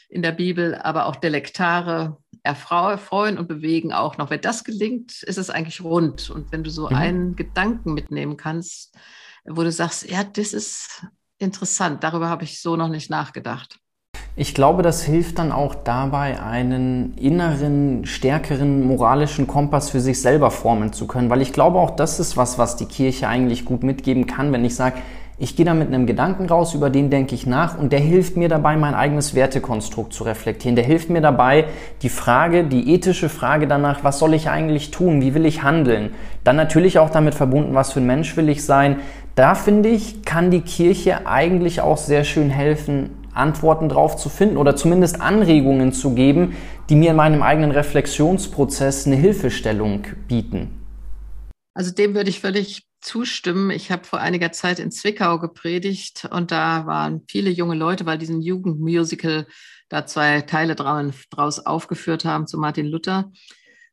[0.09, 4.29] in der Bibel, aber auch Delektare erfreuen und bewegen auch noch.
[4.29, 6.29] Wenn das gelingt, ist es eigentlich rund.
[6.29, 6.95] Und wenn du so mhm.
[6.95, 8.95] einen Gedanken mitnehmen kannst,
[9.45, 11.05] wo du sagst, ja, das ist
[11.37, 13.79] interessant, darüber habe ich so noch nicht nachgedacht.
[14.37, 20.51] Ich glaube, das hilft dann auch dabei, einen inneren, stärkeren moralischen Kompass für sich selber
[20.51, 23.83] formen zu können, weil ich glaube auch, das ist was, was die Kirche eigentlich gut
[23.83, 24.95] mitgeben kann, wenn ich sage,
[25.37, 28.37] ich gehe da mit einem Gedanken raus, über den denke ich nach und der hilft
[28.37, 30.77] mir dabei, mein eigenes Wertekonstrukt zu reflektieren.
[30.77, 31.65] Der hilft mir dabei,
[32.01, 36.11] die Frage, die ethische Frage danach, was soll ich eigentlich tun, wie will ich handeln,
[36.45, 38.97] dann natürlich auch damit verbunden, was für ein Mensch will ich sein.
[39.35, 44.57] Da finde ich, kann die Kirche eigentlich auch sehr schön helfen, Antworten drauf zu finden
[44.57, 46.55] oder zumindest Anregungen zu geben,
[46.89, 50.81] die mir in meinem eigenen Reflexionsprozess eine Hilfestellung bieten.
[51.73, 53.69] Also dem würde ich völlig zustimmen.
[53.69, 58.17] Ich habe vor einiger Zeit in Zwickau gepredigt und da waren viele junge Leute, weil
[58.17, 59.45] diesen Jugendmusical
[59.89, 63.31] da zwei Teile draus aufgeführt haben zu Martin Luther.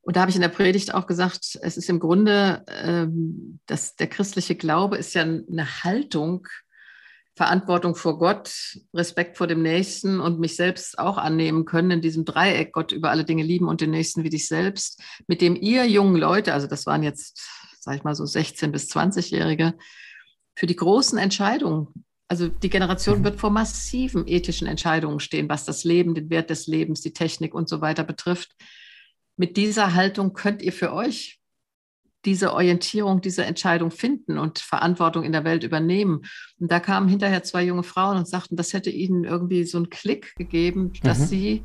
[0.00, 3.94] Und da habe ich in der Predigt auch gesagt, es ist im Grunde, ähm, dass
[3.94, 6.48] der christliche Glaube ist ja eine Haltung,
[7.34, 12.24] Verantwortung vor Gott, Respekt vor dem Nächsten und mich selbst auch annehmen können in diesem
[12.24, 15.86] Dreieck, Gott über alle Dinge lieben und den Nächsten wie dich selbst, mit dem ihr
[15.86, 17.40] jungen Leute, also das waren jetzt,
[17.80, 19.74] sag ich mal so 16 bis 20-Jährige,
[20.54, 23.24] für die großen Entscheidungen, also die Generation mhm.
[23.24, 27.54] wird vor massiven ethischen Entscheidungen stehen, was das Leben, den Wert des Lebens, die Technik
[27.54, 28.54] und so weiter betrifft.
[29.36, 31.41] Mit dieser Haltung könnt ihr für euch
[32.24, 36.22] diese Orientierung, diese Entscheidung finden und Verantwortung in der Welt übernehmen.
[36.58, 39.90] Und da kamen hinterher zwei junge Frauen und sagten, das hätte ihnen irgendwie so einen
[39.90, 41.24] Klick gegeben, dass mhm.
[41.24, 41.64] sie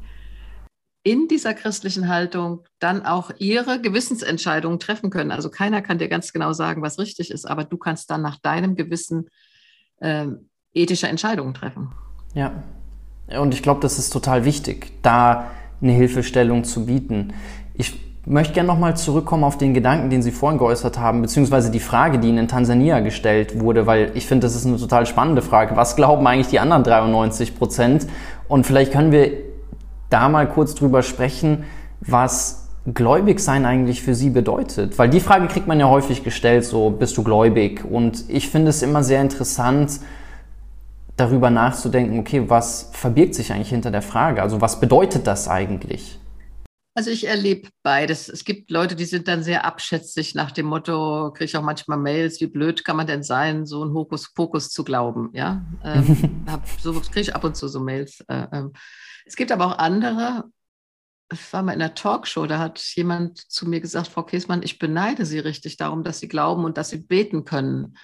[1.04, 5.32] in dieser christlichen Haltung dann auch ihre Gewissensentscheidungen treffen können.
[5.32, 8.38] Also keiner kann dir ganz genau sagen, was richtig ist, aber du kannst dann nach
[8.40, 9.30] deinem Gewissen
[10.00, 10.28] äh,
[10.74, 11.94] ethische Entscheidungen treffen.
[12.34, 12.64] Ja,
[13.40, 17.34] und ich glaube, das ist total wichtig, da eine Hilfestellung zu bieten.
[17.74, 21.80] Ich möchte gerne nochmal zurückkommen auf den Gedanken, den Sie vorhin geäußert haben, beziehungsweise die
[21.80, 25.42] Frage, die Ihnen in Tansania gestellt wurde, weil ich finde, das ist eine total spannende
[25.42, 25.76] Frage.
[25.76, 28.08] Was glauben eigentlich die anderen 93 Prozent?
[28.48, 29.32] Und vielleicht können wir
[30.10, 31.64] da mal kurz drüber sprechen,
[32.02, 34.98] was gläubig sein eigentlich für Sie bedeutet.
[34.98, 37.84] Weil die Frage kriegt man ja häufig gestellt, so bist du gläubig?
[37.90, 40.00] Und ich finde es immer sehr interessant,
[41.16, 44.42] darüber nachzudenken, okay, was verbirgt sich eigentlich hinter der Frage?
[44.42, 46.20] Also was bedeutet das eigentlich?
[46.98, 48.28] Also ich erlebe beides.
[48.28, 52.00] Es gibt Leute, die sind dann sehr abschätzig nach dem Motto, kriege ich auch manchmal
[52.00, 55.30] Mails, wie blöd kann man denn sein, so ein Hokuspokus zu glauben.
[55.34, 58.22] Ja, ähm, hab, so kriege ich ab und zu so Mails.
[58.22, 58.74] Äh, ähm.
[59.28, 60.46] Es gibt aber auch andere.
[61.32, 64.80] Ich war mal in einer Talkshow, da hat jemand zu mir gesagt, Frau Käsmann, ich
[64.80, 67.96] beneide Sie richtig darum, dass Sie glauben und dass Sie beten können.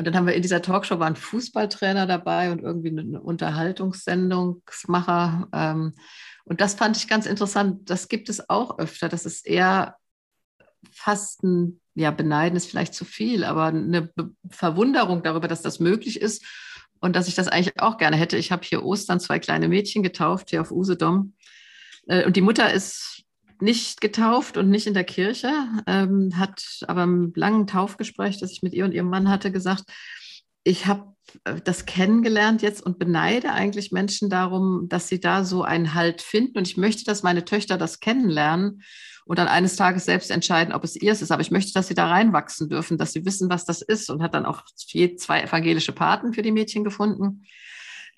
[0.00, 5.46] Und dann haben wir in dieser Talkshow waren Fußballtrainer dabei und irgendwie eine Unterhaltungssendungsmacher.
[5.52, 5.92] Ähm,
[6.44, 7.90] und das fand ich ganz interessant.
[7.90, 9.10] Das gibt es auch öfter.
[9.10, 9.96] Das ist eher
[10.90, 15.80] fast ein, ja, beneiden ist vielleicht zu viel, aber eine Be Verwunderung darüber, dass das
[15.80, 16.46] möglich ist
[17.00, 18.38] und dass ich das eigentlich auch gerne hätte.
[18.38, 21.34] Ich habe hier Ostern zwei kleine Mädchen getauft, hier auf Usedom.
[22.06, 23.19] Äh, und die Mutter ist
[23.60, 25.52] nicht getauft und nicht in der Kirche,
[25.86, 29.84] ähm, hat aber im langen Taufgespräch, das ich mit ihr und ihrem Mann hatte, gesagt,
[30.64, 35.62] ich habe äh, das kennengelernt jetzt und beneide eigentlich Menschen darum, dass sie da so
[35.62, 36.58] einen Halt finden.
[36.58, 38.82] Und ich möchte, dass meine Töchter das kennenlernen
[39.26, 41.30] und dann eines Tages selbst entscheiden, ob es ihrs ist.
[41.30, 44.10] Aber ich möchte, dass sie da reinwachsen dürfen, dass sie wissen, was das ist.
[44.10, 47.44] Und hat dann auch zwei evangelische Paten für die Mädchen gefunden.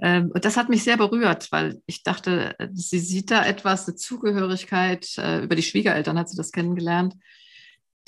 [0.03, 3.97] Ähm, und das hat mich sehr berührt, weil ich dachte, sie sieht da etwas, eine
[3.97, 5.17] Zugehörigkeit.
[5.17, 7.15] Äh, über die Schwiegereltern hat sie das kennengelernt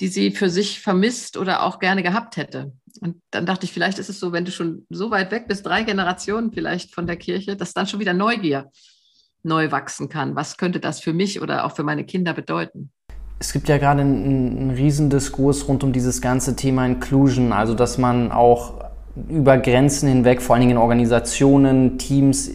[0.01, 2.73] die sie für sich vermisst oder auch gerne gehabt hätte.
[3.01, 5.65] Und dann dachte ich, vielleicht ist es so, wenn du schon so weit weg bist,
[5.65, 8.71] drei Generationen vielleicht von der Kirche, dass dann schon wieder Neugier
[9.43, 10.35] neu wachsen kann.
[10.35, 12.91] Was könnte das für mich oder auch für meine Kinder bedeuten?
[13.37, 17.97] Es gibt ja gerade einen, einen Riesendiskurs rund um dieses ganze Thema Inclusion, also dass
[17.97, 18.84] man auch
[19.29, 22.51] über Grenzen hinweg, vor allen Dingen in Organisationen, Teams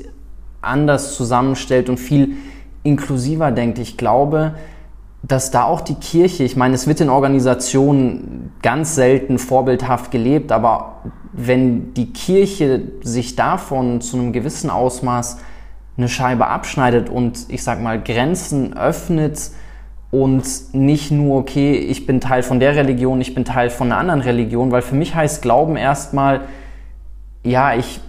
[0.61, 2.37] anders zusammenstellt und viel
[2.83, 3.79] inklusiver denkt.
[3.79, 4.55] Ich glaube,
[5.23, 10.53] dass da auch die Kirche, ich meine, es wird in Organisationen ganz selten vorbildhaft gelebt,
[10.53, 15.39] aber wenn die Kirche sich davon zu einem gewissen Ausmaß
[15.97, 19.51] eine Scheibe abschneidet und ich sag mal Grenzen öffnet
[20.11, 24.01] und nicht nur, okay, ich bin Teil von der Religion, ich bin Teil von einer
[24.01, 26.43] anderen Religion, weil für mich heißt Glauben erstmal,
[27.45, 28.01] ja, ich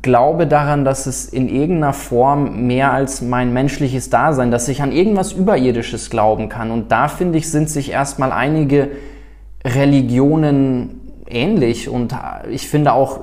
[0.00, 4.92] glaube daran, dass es in irgendeiner Form mehr als mein menschliches Dasein, dass ich an
[4.92, 6.70] irgendwas Überirdisches glauben kann.
[6.70, 8.88] Und da finde ich, sind sich erstmal einige
[9.62, 11.90] Religionen ähnlich.
[11.90, 12.16] Und
[12.50, 13.20] ich finde auch,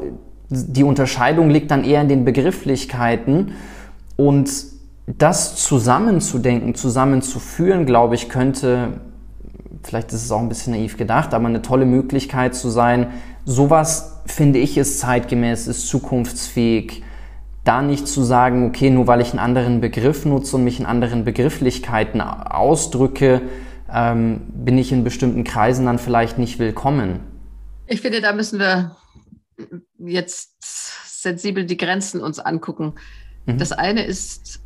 [0.50, 3.54] die Unterscheidung liegt dann eher in den Begrifflichkeiten.
[4.16, 4.73] Und
[5.06, 9.02] das zusammenzudenken, zusammenzuführen, glaube ich, könnte,
[9.84, 13.12] vielleicht ist es auch ein bisschen naiv gedacht, aber eine tolle Möglichkeit zu sein.
[13.46, 17.04] Sowas, finde ich, ist zeitgemäß, ist zukunftsfähig.
[17.66, 20.86] Da nicht zu sagen, okay, nur weil ich einen anderen Begriff nutze und mich in
[20.86, 23.42] anderen Begrifflichkeiten ausdrücke,
[23.92, 27.20] ähm, bin ich in bestimmten Kreisen dann vielleicht nicht willkommen.
[27.88, 28.96] Ich finde, da müssen wir
[29.98, 30.54] jetzt
[31.22, 32.96] sensibel die Grenzen uns angucken.
[33.46, 33.58] Mhm.
[33.58, 34.63] Das eine ist,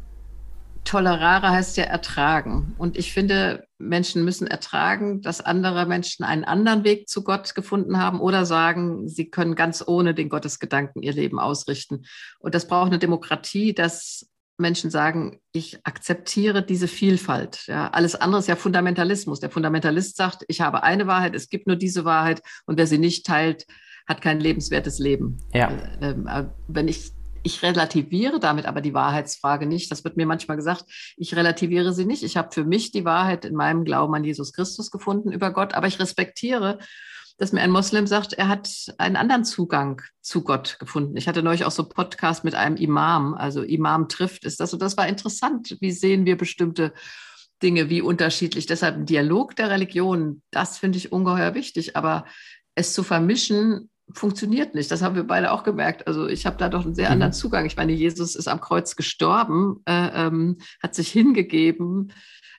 [0.88, 2.76] tolerare heißt ja ertragen.
[2.78, 8.00] Und ich finde, Menschen müssen ertragen, dass andere Menschen einen anderen Weg zu Gott gefunden
[8.00, 12.06] haben oder sagen, sie können ganz ohne den Gottesgedanken ihr Leben ausrichten.
[12.40, 17.68] Und das braucht eine Demokratie, dass Menschen sagen, ich akzeptiere diese Vielfalt.
[17.68, 19.40] Ja, alles andere ist ja Fundamentalismus.
[19.40, 22.98] Der Fundamentalist sagt, ich habe eine Wahrheit, es gibt nur diese Wahrheit und wer sie
[22.98, 23.68] nicht teilt,
[24.08, 25.38] hat kein lebenswertes Leben.
[25.54, 25.70] Ja.
[26.02, 27.12] Äh, äh, wenn ich
[27.44, 29.92] ich relativiere damit aber die Wahrheitsfrage nicht.
[29.92, 30.86] Das wird mir manchmal gesagt.
[31.18, 32.24] Ich relativiere sie nicht.
[32.24, 35.74] Ich habe für mich die Wahrheit in meinem Glauben an Jesus Christus gefunden über Gott,
[35.74, 36.80] aber ich respektiere
[37.38, 41.16] dass mir ein Moslem sagt, er hat einen anderen Zugang zu Gott gefunden.
[41.18, 44.74] Ich hatte neulich auch so einen Podcast mit einem Imam, also Imam trifft ist das.
[44.74, 45.78] Und das war interessant.
[45.80, 46.94] Wie sehen wir bestimmte
[47.62, 48.66] Dinge, wie unterschiedlich?
[48.66, 51.96] Deshalb ein Dialog der Religion, das finde ich ungeheuer wichtig.
[51.96, 52.26] Aber
[52.74, 54.90] es zu vermischen, funktioniert nicht.
[54.90, 56.08] Das haben wir beide auch gemerkt.
[56.08, 57.14] Also ich habe da doch einen sehr mhm.
[57.14, 57.66] anderen Zugang.
[57.66, 62.12] Ich meine, Jesus ist am Kreuz gestorben, äh, ähm, hat sich hingegeben,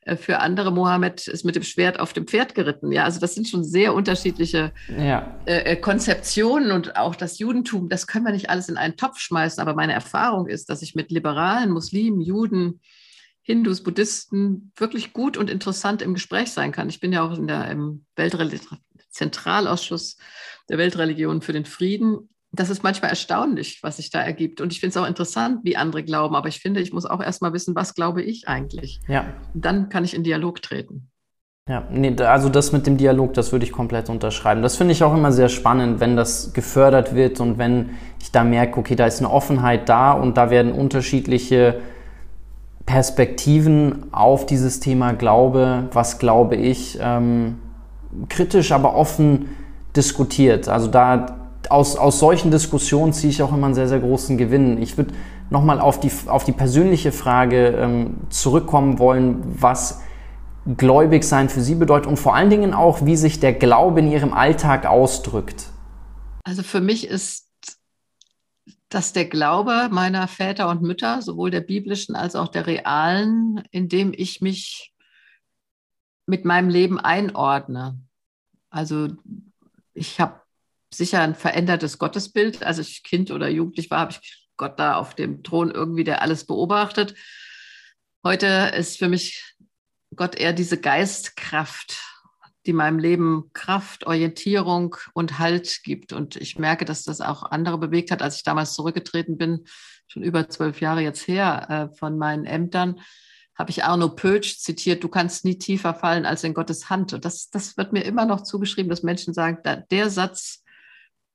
[0.02, 2.92] äh, für andere Mohammed ist mit dem Schwert auf dem Pferd geritten.
[2.92, 5.38] Ja, also das sind schon sehr unterschiedliche ja.
[5.46, 9.18] äh, äh Konzeptionen und auch das Judentum, das können wir nicht alles in einen Topf
[9.18, 9.60] schmeißen.
[9.60, 12.80] Aber meine Erfahrung ist, dass ich mit liberalen Muslimen, Juden,
[13.42, 16.90] Hindus, Buddhisten wirklich gut und interessant im Gespräch sein kann.
[16.90, 18.04] Ich bin ja auch in der, im
[19.18, 20.16] Weltzentralausschuss
[20.68, 24.60] der Weltreligionen für den Frieden das ist manchmal erstaunlich, was sich da ergibt.
[24.60, 26.34] Und ich finde es auch interessant, wie andere glauben.
[26.34, 29.00] Aber ich finde, ich muss auch erst mal wissen, was glaube ich eigentlich.
[29.06, 29.26] Ja.
[29.54, 31.10] Dann kann ich in Dialog treten.
[31.68, 34.62] Ja, nee, also das mit dem Dialog, das würde ich komplett unterschreiben.
[34.62, 37.90] Das finde ich auch immer sehr spannend, wenn das gefördert wird und wenn
[38.22, 41.82] ich da merke, okay, da ist eine Offenheit da und da werden unterschiedliche
[42.86, 47.58] Perspektiven auf dieses Thema Glaube, was glaube ich, ähm,
[48.28, 49.48] kritisch, aber offen
[49.96, 50.68] diskutiert.
[50.68, 51.36] Also da
[51.70, 54.80] aus, aus solchen Diskussionen ziehe ich auch immer einen sehr, sehr großen Gewinn.
[54.80, 55.14] Ich würde
[55.50, 60.02] nochmal auf die, auf die persönliche Frage ähm, zurückkommen wollen, was
[60.76, 64.10] gläubig sein für Sie bedeutet und vor allen Dingen auch, wie sich der Glaube in
[64.10, 65.70] Ihrem Alltag ausdrückt.
[66.44, 67.48] Also für mich ist
[68.88, 73.88] dass der Glaube meiner Väter und Mütter, sowohl der biblischen als auch der realen, in
[73.88, 74.94] dem ich mich
[76.28, 77.98] mit meinem Leben einordne.
[78.70, 79.08] Also
[79.94, 80.42] ich habe
[80.92, 82.62] sicher ein verändertes Gottesbild.
[82.62, 86.20] Als ich Kind oder Jugendlich war, habe ich Gott da auf dem Thron irgendwie, der
[86.20, 87.14] alles beobachtet.
[88.22, 89.56] Heute ist für mich
[90.14, 91.98] Gott eher diese Geistkraft,
[92.66, 96.12] die meinem Leben Kraft, Orientierung und Halt gibt.
[96.12, 99.64] Und ich merke, dass das auch andere bewegt hat, als ich damals zurückgetreten bin,
[100.08, 103.00] schon über zwölf Jahre jetzt her, äh, von meinen Ämtern,
[103.58, 107.12] habe ich Arno Pölsch zitiert, du kannst nie tiefer fallen als in Gottes Hand.
[107.12, 109.58] Und das, das wird mir immer noch zugeschrieben, dass Menschen sagen,
[109.90, 110.62] der Satz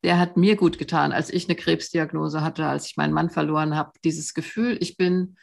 [0.03, 3.75] der hat mir gut getan, als ich eine Krebsdiagnose hatte, als ich meinen Mann verloren
[3.75, 3.93] habe.
[4.03, 5.37] Dieses Gefühl, ich bin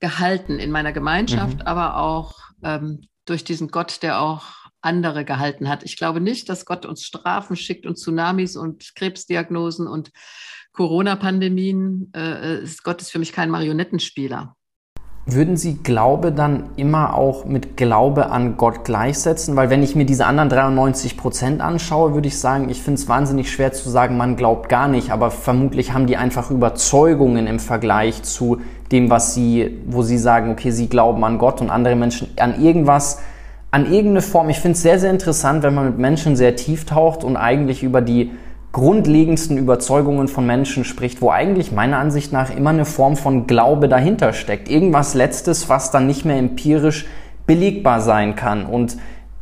[0.00, 1.66] gehalten in meiner Gemeinschaft, mhm.
[1.66, 4.44] aber auch ähm, durch diesen Gott, der auch
[4.80, 5.84] andere gehalten hat.
[5.84, 10.10] Ich glaube nicht, dass Gott uns Strafen schickt und Tsunamis und Krebsdiagnosen und
[10.72, 12.10] Corona-Pandemien.
[12.14, 14.55] Äh, äh Gott ist für mich kein Marionettenspieler.
[15.28, 19.56] Würden Sie Glaube dann immer auch mit Glaube an Gott gleichsetzen?
[19.56, 23.08] Weil wenn ich mir diese anderen 93 Prozent anschaue, würde ich sagen, ich finde es
[23.08, 27.58] wahnsinnig schwer zu sagen, man glaubt gar nicht, aber vermutlich haben die einfach Überzeugungen im
[27.58, 28.60] Vergleich zu
[28.92, 32.62] dem, was sie, wo sie sagen, okay, sie glauben an Gott und andere Menschen an
[32.62, 33.18] irgendwas,
[33.72, 34.48] an irgendeine Form.
[34.48, 37.82] Ich finde es sehr, sehr interessant, wenn man mit Menschen sehr tief taucht und eigentlich
[37.82, 38.30] über die
[38.76, 43.88] grundlegendsten Überzeugungen von Menschen spricht, wo eigentlich meiner Ansicht nach immer eine Form von Glaube
[43.88, 44.68] dahinter steckt.
[44.68, 47.06] Irgendwas Letztes, was dann nicht mehr empirisch
[47.46, 48.66] belegbar sein kann.
[48.66, 48.98] Und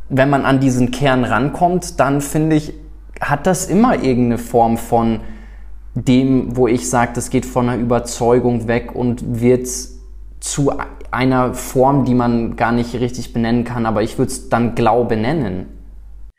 [0.07, 2.75] wenn man an diesen Kern rankommt, dann finde ich,
[3.19, 5.19] hat das immer irgendeine Form von
[5.95, 9.67] dem, wo ich sage, das geht von einer Überzeugung weg und wird
[10.39, 10.71] zu
[11.11, 15.17] einer Form, die man gar nicht richtig benennen kann, aber ich würde es dann Glaube
[15.17, 15.74] nennen.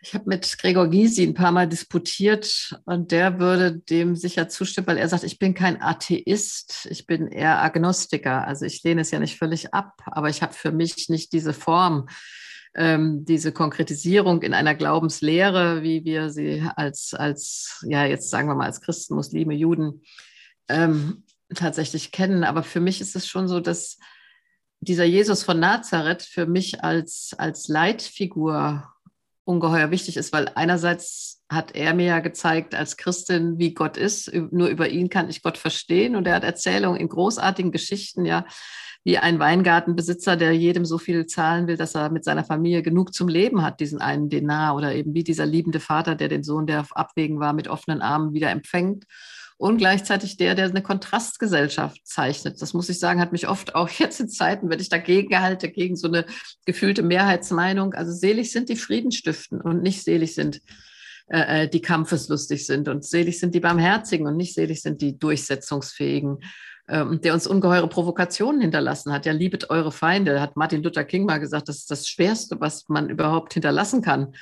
[0.03, 4.87] Ich habe mit Gregor Gysi ein paar Mal disputiert und der würde dem sicher zustimmen,
[4.87, 8.47] weil er sagt, ich bin kein Atheist, ich bin eher Agnostiker.
[8.47, 11.53] Also ich lehne es ja nicht völlig ab, aber ich habe für mich nicht diese
[11.53, 12.09] Form,
[12.75, 18.55] ähm, diese Konkretisierung in einer Glaubenslehre, wie wir sie als, als, ja, jetzt sagen wir
[18.55, 20.03] mal, als Christen, Muslime, Juden
[20.69, 21.25] ähm,
[21.55, 22.45] tatsächlich kennen.
[22.45, 23.99] Aber für mich ist es schon so, dass
[24.81, 28.93] dieser Jesus von Nazareth für mich als, als Leitfigur
[29.47, 34.33] ungeheuer wichtig ist, weil einerseits hat er mir ja gezeigt als Christin, wie Gott ist.
[34.51, 36.17] Nur über ihn kann ich Gott verstehen.
[36.17, 38.45] Und er hat Erzählungen in großartigen Geschichten, ja,
[39.05, 43.15] wie ein Weingartenbesitzer, der jedem so viel zahlen will, dass er mit seiner Familie genug
[43.15, 44.75] zum Leben hat, diesen einen Denar.
[44.75, 48.03] Oder eben wie dieser liebende Vater, der den Sohn, der auf Abwägen war, mit offenen
[48.03, 49.07] Armen wieder empfängt
[49.59, 52.61] und gleichzeitig der, der eine Kontrastgesellschaft zeichnet.
[52.61, 55.71] Das muss ich sagen, hat mich oft auch jetzt in Zeiten, wenn ich dagegen halte,
[55.71, 56.27] gegen so eine
[56.65, 57.95] gefühlte Mehrheitsmeinung.
[57.95, 60.61] Also selig sind die Friedenstiften und nicht selig sind
[61.29, 65.19] äh, äh, die kampfeslustig sind und selig sind die Barmherzigen und nicht selig sind die
[65.19, 66.39] Durchsetzungsfähigen
[66.89, 69.27] ähm, der uns ungeheure Provokationen hinterlassen hat.
[69.27, 72.89] Ja, liebet eure Feinde, hat Martin Luther King mal gesagt, das ist das Schwerste, was
[72.89, 74.35] man überhaupt hinterlassen kann.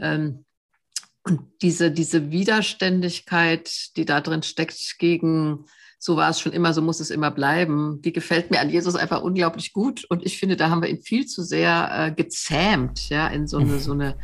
[0.00, 0.44] Ähm,
[1.22, 5.66] und diese, diese Widerständigkeit, die da drin steckt gegen,
[5.98, 8.94] so war es schon immer, so muss es immer bleiben, die gefällt mir an Jesus
[8.94, 10.06] einfach unglaublich gut.
[10.08, 13.58] Und ich finde, da haben wir ihn viel zu sehr äh, gezähmt, ja, in so
[13.58, 14.16] eine, so eine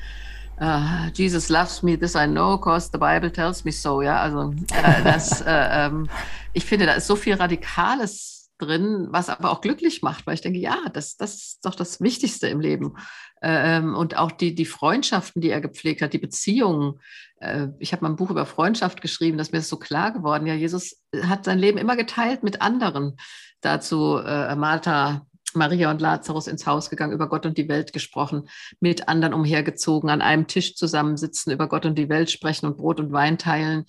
[0.61, 4.21] uh, Jesus loves me, this I know, cause the Bible tells me so, ja.
[4.21, 6.09] Also äh, das, äh, ähm,
[6.53, 10.41] ich finde, da ist so viel Radikales drin, was aber auch glücklich macht, weil ich
[10.41, 12.97] denke, ja, das, das ist doch das Wichtigste im Leben.
[13.43, 17.01] Ähm, und auch die, die Freundschaften, die er gepflegt hat, die Beziehungen.
[17.41, 20.47] Äh, ich habe mal ein Buch über Freundschaft geschrieben, dass mir das so klar geworden.
[20.47, 23.17] Ja, Jesus hat sein Leben immer geteilt mit anderen.
[23.61, 28.49] Dazu äh, Martha, Maria und Lazarus ins Haus gegangen, über Gott und die Welt gesprochen,
[28.81, 33.01] mit anderen umhergezogen, an einem Tisch zusammensitzen, über Gott und die Welt sprechen und Brot
[33.01, 33.85] und Wein teilen.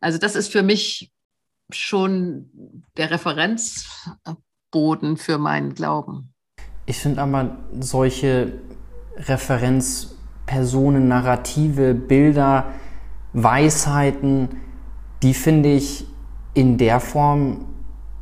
[0.00, 1.11] Also das ist für mich
[1.74, 6.32] schon der Referenzboden für meinen Glauben.
[6.86, 8.54] Ich finde aber solche
[9.16, 12.66] Referenzpersonen, Narrative, Bilder,
[13.32, 14.48] Weisheiten,
[15.22, 16.06] die finde ich
[16.54, 17.66] in der Form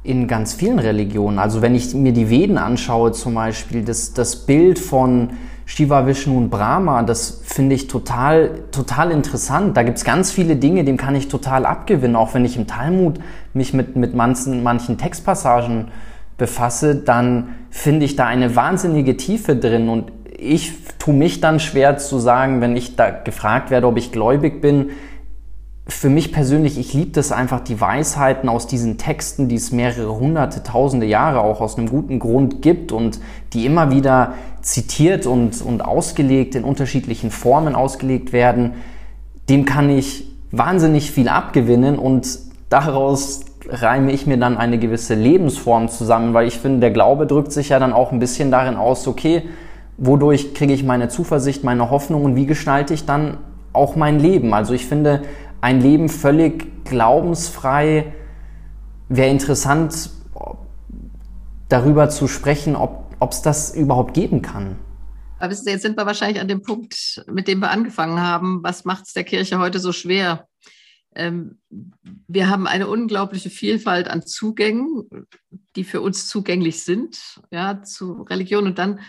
[0.02, 1.38] in ganz vielen Religionen.
[1.38, 5.30] Also wenn ich mir die Veden anschaue zum Beispiel, das, das Bild von
[5.72, 9.76] Shiva, Vishnu und Brahma, das finde ich total, total interessant.
[9.76, 12.16] Da gibt es ganz viele Dinge, dem kann ich total abgewinnen.
[12.16, 13.20] Auch wenn ich im Talmud
[13.54, 15.92] mich mit, mit manchen, manchen Textpassagen
[16.36, 19.88] befasse, dann finde ich da eine wahnsinnige Tiefe drin.
[19.88, 24.10] Und ich tue mich dann schwer zu sagen, wenn ich da gefragt werde, ob ich
[24.10, 24.90] gläubig bin,
[25.92, 30.18] für mich persönlich, ich liebe das einfach, die Weisheiten aus diesen Texten, die es mehrere
[30.18, 33.20] hunderte, tausende Jahre auch aus einem guten Grund gibt und
[33.52, 38.74] die immer wieder zitiert und, und ausgelegt, in unterschiedlichen Formen ausgelegt werden,
[39.48, 42.38] dem kann ich wahnsinnig viel abgewinnen und
[42.68, 47.52] daraus reime ich mir dann eine gewisse Lebensform zusammen, weil ich finde, der Glaube drückt
[47.52, 49.42] sich ja dann auch ein bisschen darin aus, okay,
[49.96, 53.36] wodurch kriege ich meine Zuversicht, meine Hoffnung und wie gestalte ich dann
[53.72, 54.54] auch mein Leben?
[54.54, 55.22] Also ich finde,
[55.60, 58.12] ein Leben völlig glaubensfrei
[59.08, 60.10] wäre interessant,
[61.68, 64.76] darüber zu sprechen, ob es das überhaupt geben kann.
[65.38, 68.62] Aber wissen Sie, jetzt sind wir wahrscheinlich an dem Punkt, mit dem wir angefangen haben.
[68.62, 70.46] Was macht es der Kirche heute so schwer?
[71.14, 71.58] Ähm,
[72.28, 75.08] wir haben eine unglaubliche Vielfalt an Zugängen,
[75.76, 78.66] die für uns zugänglich sind, ja, zu Religion.
[78.66, 79.00] Und dann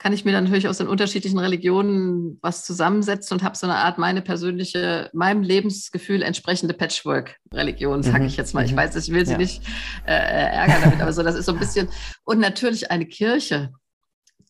[0.00, 3.76] kann ich mir dann natürlich aus den unterschiedlichen Religionen was zusammensetzen und habe so eine
[3.76, 8.26] Art meine persönliche, meinem Lebensgefühl entsprechende Patchwork-Religion, sage mhm.
[8.26, 8.64] ich jetzt mal.
[8.64, 8.78] Ich mhm.
[8.78, 9.38] weiß, ich will sie ja.
[9.38, 9.62] nicht
[10.06, 11.90] äh, ärgern damit, aber so, das ist so ein bisschen.
[12.24, 13.72] Und natürlich eine Kirche,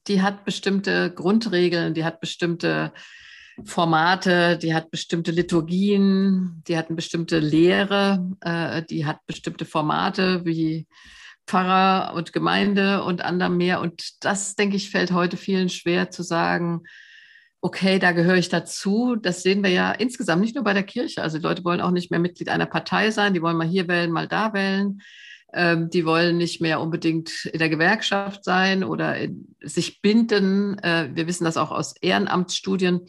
[0.06, 2.92] die hat bestimmte Grundregeln, die hat bestimmte
[3.64, 10.44] Formate, die hat bestimmte Liturgien, die hat eine bestimmte Lehre, äh, die hat bestimmte Formate
[10.44, 10.86] wie
[11.46, 13.80] Pfarrer und Gemeinde und anderem mehr.
[13.80, 16.82] Und das, denke ich, fällt heute vielen schwer zu sagen,
[17.60, 19.16] okay, da gehöre ich dazu.
[19.16, 21.22] Das sehen wir ja insgesamt nicht nur bei der Kirche.
[21.22, 23.88] Also die Leute wollen auch nicht mehr Mitglied einer Partei sein, die wollen mal hier
[23.88, 25.00] wählen, mal da wählen.
[25.52, 30.78] Ähm, die wollen nicht mehr unbedingt in der Gewerkschaft sein oder in, sich binden.
[30.78, 33.00] Äh, wir wissen das auch aus Ehrenamtsstudien.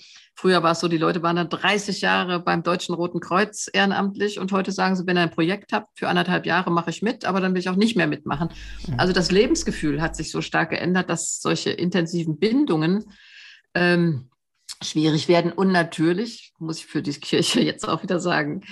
[0.42, 4.40] Früher war es so, die Leute waren dann 30 Jahre beim Deutschen Roten Kreuz ehrenamtlich
[4.40, 7.26] und heute sagen sie, wenn ihr ein Projekt habt, für anderthalb Jahre mache ich mit,
[7.26, 8.50] aber dann will ich auch nicht mehr mitmachen.
[8.98, 13.06] Also das Lebensgefühl hat sich so stark geändert, dass solche intensiven Bindungen
[13.76, 14.32] ähm,
[14.82, 15.52] schwierig werden.
[15.52, 18.64] Und natürlich, muss ich für die Kirche jetzt auch wieder sagen,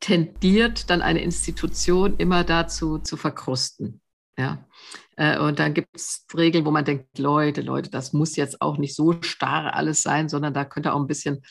[0.00, 4.02] tendiert dann eine Institution immer dazu zu verkrusten.
[4.36, 4.68] Ja.
[5.16, 8.78] Äh, und dann gibt es Regeln, wo man denkt, Leute, Leute, das muss jetzt auch
[8.78, 11.42] nicht so starr alles sein, sondern da könnte auch ein bisschen,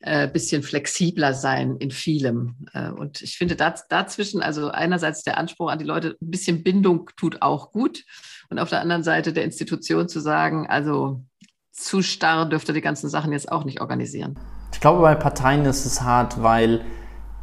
[0.00, 2.66] äh, bisschen flexibler sein in vielem.
[2.72, 6.62] Äh, und ich finde daz dazwischen, also einerseits der Anspruch an die Leute, ein bisschen
[6.62, 8.04] Bindung tut auch gut.
[8.48, 11.24] Und auf der anderen Seite der Institution zu sagen, also
[11.72, 14.38] zu starr dürfte die ganzen Sachen jetzt auch nicht organisieren.
[14.72, 16.84] Ich glaube, bei Parteien ist es hart, weil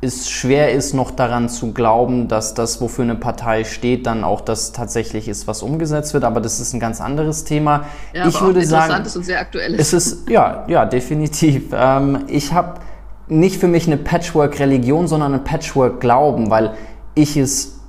[0.02, 4.40] es schwer ist, noch daran zu glauben, dass das, wofür eine Partei steht, dann auch
[4.40, 6.24] das tatsächlich ist, was umgesetzt wird.
[6.24, 7.86] Aber das ist ein ganz anderes Thema.
[8.14, 9.94] Ja, ich würde sagen, und sehr aktuell ist.
[9.94, 11.72] es ist ja, ja, definitiv.
[11.74, 12.80] Ähm, ich habe
[13.28, 16.76] nicht für mich eine Patchwork-Religion, sondern eine Patchwork-Glauben, weil
[17.14, 17.80] ich es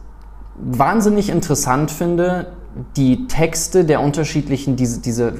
[0.56, 2.52] wahnsinnig interessant finde,
[2.96, 5.34] die Texte der unterschiedlichen, diese, diese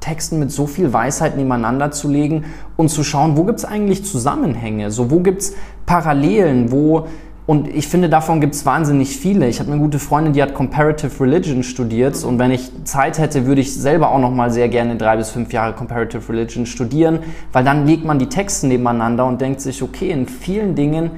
[0.00, 2.44] Texten mit so viel Weisheit nebeneinander zu legen
[2.76, 5.54] und zu schauen, wo gibt es eigentlich Zusammenhänge, so wo gibt es
[5.86, 7.06] Parallelen, wo
[7.48, 9.48] und ich finde, davon gibt es wahnsinnig viele.
[9.48, 13.46] Ich habe eine gute Freundin, die hat Comparative Religion studiert und wenn ich Zeit hätte,
[13.46, 17.20] würde ich selber auch noch mal sehr gerne drei bis fünf Jahre Comparative Religion studieren,
[17.50, 21.10] weil dann legt man die Texte nebeneinander und denkt sich, okay, in vielen Dingen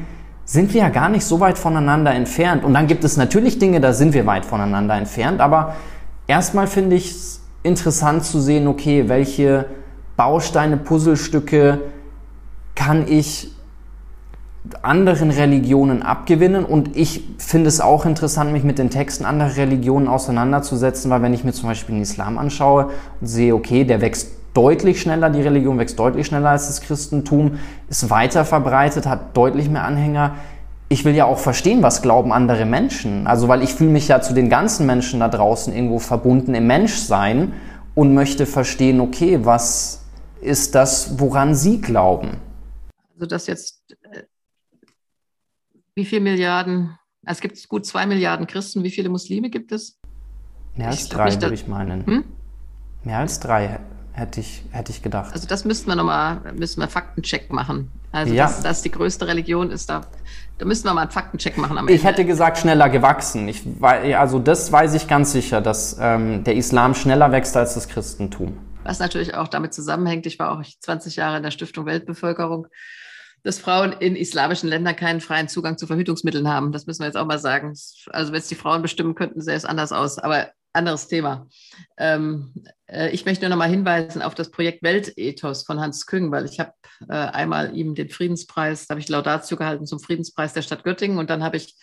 [0.44, 2.62] sind wir ja gar nicht so weit voneinander entfernt.
[2.62, 5.74] Und dann gibt es natürlich Dinge, da sind wir weit voneinander entfernt, aber
[6.28, 9.66] erstmal finde ich es interessant zu sehen, okay, welche
[10.16, 11.80] Bausteine, Puzzlestücke
[12.74, 13.50] kann ich
[14.82, 16.64] anderen Religionen abgewinnen?
[16.64, 21.34] Und ich finde es auch interessant, mich mit den Texten anderer Religionen auseinanderzusetzen, weil wenn
[21.34, 22.90] ich mir zum Beispiel den Islam anschaue
[23.20, 27.58] und sehe, okay, der wächst deutlich schneller, die Religion wächst deutlich schneller als das Christentum,
[27.88, 30.34] ist weiter verbreitet, hat deutlich mehr Anhänger,
[30.92, 33.28] ich will ja auch verstehen, was glauben andere Menschen.
[33.28, 36.66] Also, weil ich fühle mich ja zu den ganzen Menschen da draußen irgendwo verbunden im
[36.66, 37.52] Menschsein
[37.94, 40.04] und möchte verstehen, okay, was
[40.40, 42.38] ist das, woran sie glauben?
[43.14, 44.24] Also, dass jetzt, äh,
[45.94, 50.00] wie viele Milliarden, also es gibt gut zwei Milliarden Christen, wie viele Muslime gibt es?
[50.74, 52.04] Mehr als ich drei, würde ich meinen.
[52.04, 52.24] Hm?
[53.04, 53.78] Mehr als drei
[54.12, 55.32] hätte ich, hätte ich gedacht.
[55.32, 57.90] Also das müssten wir nochmal, müssen wir Faktencheck machen.
[58.12, 58.46] Also ja.
[58.46, 60.02] dass das die größte Religion ist, da,
[60.58, 61.92] da müssen wir mal einen Faktencheck machen am Ende.
[61.92, 63.48] Ich hätte gesagt, schneller gewachsen.
[63.48, 67.88] Ich, also das weiß ich ganz sicher, dass ähm, der Islam schneller wächst als das
[67.88, 68.58] Christentum.
[68.82, 72.66] Was natürlich auch damit zusammenhängt, ich war auch 20 Jahre in der Stiftung Weltbevölkerung,
[73.42, 76.72] dass Frauen in islamischen Ländern keinen freien Zugang zu Verhütungsmitteln haben.
[76.72, 77.74] Das müssen wir jetzt auch mal sagen.
[78.10, 80.18] Also wenn es die Frauen bestimmen könnten, sähe es anders aus.
[80.18, 81.48] Aber anderes Thema.
[81.96, 82.54] Ähm,
[82.86, 86.44] äh, ich möchte nur noch mal hinweisen auf das Projekt Weltethos von Hans Küng, weil
[86.44, 86.72] ich habe
[87.08, 91.18] äh, einmal ihm den Friedenspreis, da habe ich Laudatio gehalten zum Friedenspreis der Stadt Göttingen
[91.18, 91.76] und dann habe ich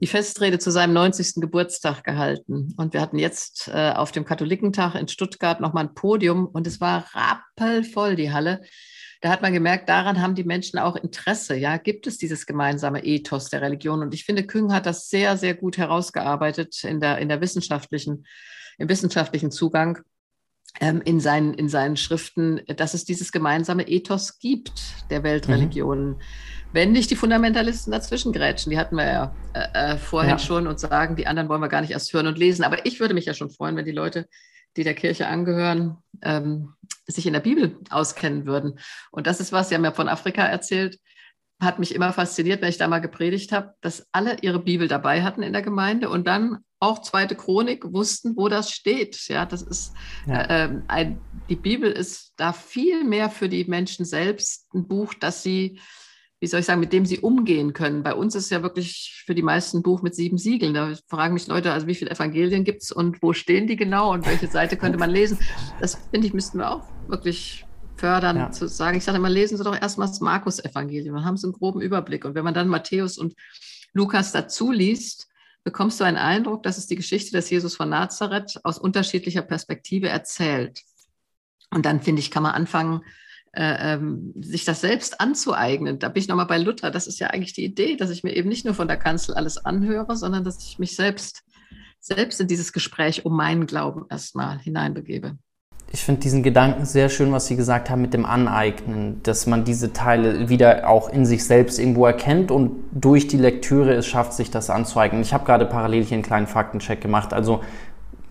[0.00, 1.36] die Festrede zu seinem 90.
[1.36, 2.74] Geburtstag gehalten.
[2.76, 6.80] Und wir hatten jetzt äh, auf dem Katholikentag in Stuttgart nochmal ein Podium und es
[6.80, 8.60] war rappelvoll, die Halle.
[9.26, 11.56] Da hat man gemerkt, daran haben die Menschen auch Interesse.
[11.56, 14.00] Ja, gibt es dieses gemeinsame Ethos der Religion?
[14.00, 18.24] Und ich finde, Küng hat das sehr, sehr gut herausgearbeitet in der, in der wissenschaftlichen,
[18.78, 19.98] im wissenschaftlichen Zugang
[20.80, 26.10] ähm, in, seinen, in seinen Schriften, dass es dieses gemeinsame Ethos gibt der Weltreligionen.
[26.10, 26.20] Mhm.
[26.72, 30.38] Wenn nicht die Fundamentalisten dazwischen grätschen, die hatten wir ja äh, äh, vorhin ja.
[30.38, 32.62] schon und sagen, die anderen wollen wir gar nicht erst hören und lesen.
[32.62, 34.28] Aber ich würde mich ja schon freuen, wenn die Leute,
[34.76, 36.74] die der Kirche angehören, ähm,
[37.06, 38.78] sich in der Bibel auskennen würden.
[39.10, 40.98] Und das ist was, Sie haben ja von Afrika erzählt,
[41.60, 45.22] hat mich immer fasziniert, wenn ich da mal gepredigt habe, dass alle ihre Bibel dabei
[45.22, 49.28] hatten in der Gemeinde und dann auch zweite Chronik wussten, wo das steht.
[49.28, 49.94] Ja, das ist
[50.26, 50.42] ja.
[50.42, 55.42] Äh, ein, die Bibel ist da viel mehr für die Menschen selbst ein Buch, dass
[55.42, 55.80] sie
[56.40, 58.02] wie soll ich sagen, mit dem sie umgehen können.
[58.02, 60.74] Bei uns ist ja wirklich für die meisten Buch mit sieben Siegeln.
[60.74, 64.12] Da fragen mich Leute, also wie viele Evangelien gibt es und wo stehen die genau
[64.12, 65.38] und welche Seite könnte man lesen?
[65.80, 67.64] Das finde ich, müssten wir auch wirklich
[67.96, 68.50] fördern, ja.
[68.50, 68.98] zu sagen.
[68.98, 72.26] Ich sage immer, lesen Sie doch erstmal das Markus-Evangelium, dann haben Sie einen groben Überblick.
[72.26, 73.34] Und wenn man dann Matthäus und
[73.94, 75.28] Lukas dazu liest,
[75.64, 80.08] bekommst du einen Eindruck, dass es die Geschichte des Jesus von Nazareth aus unterschiedlicher Perspektive
[80.08, 80.82] erzählt.
[81.70, 83.00] Und dann, finde ich, kann man anfangen,
[83.56, 85.98] äh, ähm, sich das selbst anzueignen.
[85.98, 86.90] Da bin ich nochmal bei Luther.
[86.90, 89.34] Das ist ja eigentlich die Idee, dass ich mir eben nicht nur von der Kanzel
[89.34, 91.42] alles anhöre, sondern dass ich mich selbst,
[91.98, 95.38] selbst in dieses Gespräch um meinen Glauben erstmal hineinbegebe.
[95.92, 99.64] Ich finde diesen Gedanken sehr schön, was Sie gesagt haben mit dem Aneignen, dass man
[99.64, 104.34] diese Teile wieder auch in sich selbst irgendwo erkennt und durch die Lektüre es schafft,
[104.34, 105.22] sich das anzueignen.
[105.22, 107.32] Ich habe gerade parallel hier einen kleinen Faktencheck gemacht.
[107.32, 107.62] Also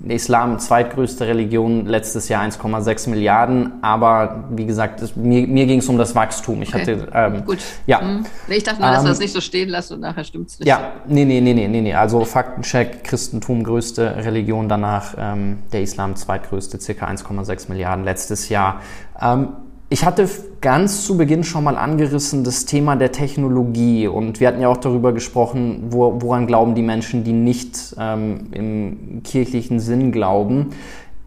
[0.08, 5.88] Islam zweitgrößte Religion, letztes Jahr 1,6 Milliarden, aber wie gesagt, es, mir, mir ging es
[5.88, 6.62] um das Wachstum.
[6.62, 6.82] Ich okay.
[6.82, 7.60] hatte ähm, gut.
[7.88, 8.02] Ja.
[8.02, 8.26] Hm.
[8.48, 10.50] Nee, ich dachte nur, dass ähm, wir das nicht so stehen lassen und nachher stimmt
[10.50, 10.68] es nicht.
[10.68, 11.94] Ja, nee, nee, nee, nee, nee, nee.
[11.94, 18.82] Also Faktencheck, Christentum größte Religion, danach ähm, der Islam zweitgrößte, circa 1,6 Milliarden letztes Jahr.
[19.20, 19.50] Ähm,
[19.90, 20.28] ich hatte
[20.62, 24.78] ganz zu Beginn schon mal angerissen das Thema der Technologie und wir hatten ja auch
[24.78, 30.72] darüber gesprochen, wo, woran glauben die Menschen, die nicht ähm, im kirchlichen Sinn glauben.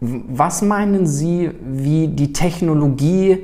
[0.01, 3.39] Was meinen Sie, wie die Technologie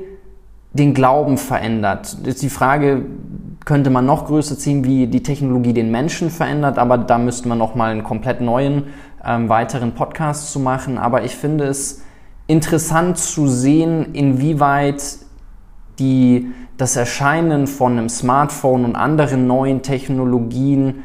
[0.72, 2.18] den Glauben verändert?
[2.24, 3.06] Jetzt die Frage
[3.64, 7.58] könnte man noch größer ziehen, wie die Technologie den Menschen verändert, aber da müsste man
[7.58, 8.84] noch mal einen komplett neuen
[9.24, 10.98] ähm, weiteren Podcast zu machen.
[10.98, 12.02] Aber ich finde es
[12.46, 15.02] interessant zu sehen, inwieweit
[15.98, 21.02] die, das Erscheinen von einem Smartphone und anderen neuen Technologien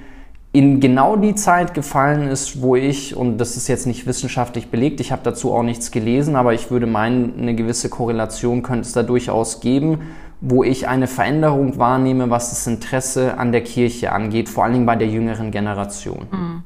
[0.54, 5.00] in genau die Zeit gefallen ist, wo ich, und das ist jetzt nicht wissenschaftlich belegt,
[5.00, 8.92] ich habe dazu auch nichts gelesen, aber ich würde meinen, eine gewisse Korrelation könnte es
[8.92, 10.00] da durchaus geben,
[10.42, 14.86] wo ich eine Veränderung wahrnehme, was das Interesse an der Kirche angeht, vor allen Dingen
[14.86, 16.28] bei der jüngeren Generation.
[16.30, 16.64] Mhm.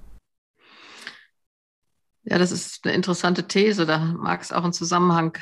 [2.26, 3.86] Ja, das ist eine interessante These.
[3.86, 5.38] Da mag es auch einen Zusammenhang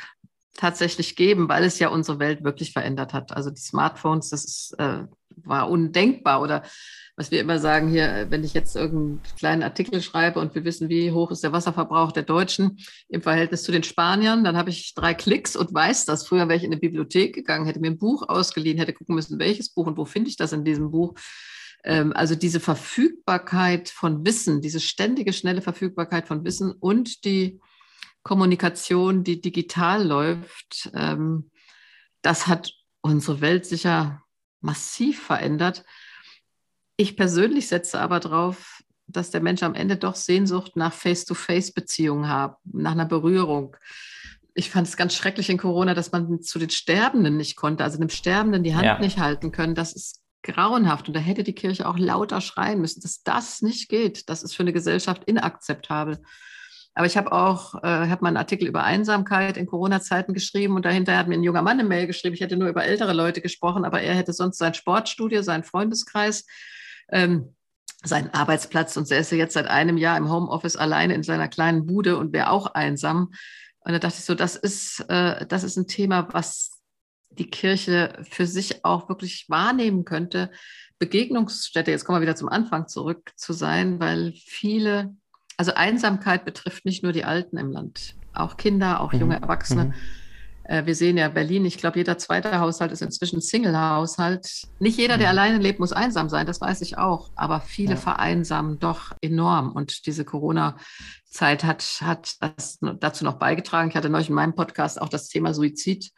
[0.54, 3.32] tatsächlich geben, weil es ja unsere Welt wirklich verändert hat.
[3.32, 5.04] Also die Smartphones, das ist, äh,
[5.36, 6.42] war undenkbar.
[6.42, 6.62] Oder
[7.16, 10.88] was wir immer sagen hier, wenn ich jetzt irgendeinen kleinen Artikel schreibe und wir wissen,
[10.88, 12.78] wie hoch ist der Wasserverbrauch der Deutschen
[13.08, 16.26] im Verhältnis zu den Spaniern, dann habe ich drei Klicks und weiß das.
[16.26, 19.38] Früher wäre ich in eine Bibliothek gegangen, hätte mir ein Buch ausgeliehen, hätte gucken müssen,
[19.38, 21.14] welches Buch und wo finde ich das in diesem Buch.
[21.84, 27.60] Ähm, also diese Verfügbarkeit von Wissen, diese ständige, schnelle Verfügbarkeit von Wissen und die
[28.22, 31.50] Kommunikation, die digital läuft, ähm,
[32.22, 32.72] das hat
[33.02, 34.22] unsere Welt sicher
[34.62, 35.84] massiv verändert.
[36.96, 42.56] Ich persönlich setze aber darauf, dass der Mensch am Ende doch Sehnsucht nach Face-to-Face-Beziehungen hat,
[42.64, 43.76] nach einer Berührung.
[44.54, 47.98] Ich fand es ganz schrecklich in Corona, dass man zu den Sterbenden nicht konnte, also
[47.98, 48.98] dem Sterbenden die Hand ja.
[48.98, 49.74] nicht halten können.
[49.74, 51.08] Das ist grauenhaft.
[51.08, 54.28] Und da hätte die Kirche auch lauter schreien müssen, dass das nicht geht.
[54.28, 56.22] Das ist für eine Gesellschaft inakzeptabel.
[56.94, 60.84] Aber ich habe auch, äh, habe mal einen Artikel über Einsamkeit in Corona-Zeiten geschrieben und
[60.84, 62.34] dahinter hat mir ein junger Mann eine Mail geschrieben.
[62.34, 66.46] Ich hätte nur über ältere Leute gesprochen, aber er hätte sonst sein Sportstudio, seinen Freundeskreis,
[67.10, 67.56] ähm,
[68.04, 72.16] seinen Arbeitsplatz und ist jetzt seit einem Jahr im Homeoffice alleine in seiner kleinen Bude
[72.16, 73.32] und wäre auch einsam.
[73.80, 76.70] Und da dachte ich so, das ist, äh, das ist ein Thema, was
[77.38, 80.50] die Kirche für sich auch wirklich wahrnehmen könnte,
[80.98, 85.14] Begegnungsstätte, jetzt kommen wir wieder zum Anfang zurück zu sein, weil viele,
[85.56, 89.20] also Einsamkeit betrifft nicht nur die Alten im Land, auch Kinder, auch mhm.
[89.20, 89.86] junge Erwachsene.
[89.86, 89.94] Mhm.
[90.64, 94.68] Äh, wir sehen ja Berlin, ich glaube, jeder zweite Haushalt ist inzwischen Single-Haushalt.
[94.78, 95.38] Nicht jeder, der mhm.
[95.38, 97.30] alleine lebt, muss einsam sein, das weiß ich auch.
[97.34, 98.00] Aber viele ja.
[98.00, 99.72] vereinsamen doch enorm.
[99.72, 103.90] Und diese Corona-Zeit hat, hat das dazu noch beigetragen.
[103.90, 106.12] Ich hatte neulich in meinem Podcast auch das Thema Suizid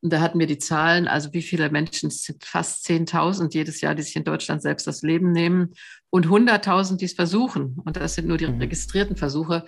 [0.00, 3.80] und da hatten wir die Zahlen, also wie viele Menschen, es sind fast 10.000 jedes
[3.80, 5.74] Jahr, die sich in Deutschland selbst das Leben nehmen
[6.10, 7.76] und 100.000, die es versuchen.
[7.84, 8.60] Und das sind nur die mhm.
[8.60, 9.66] registrierten Versuche.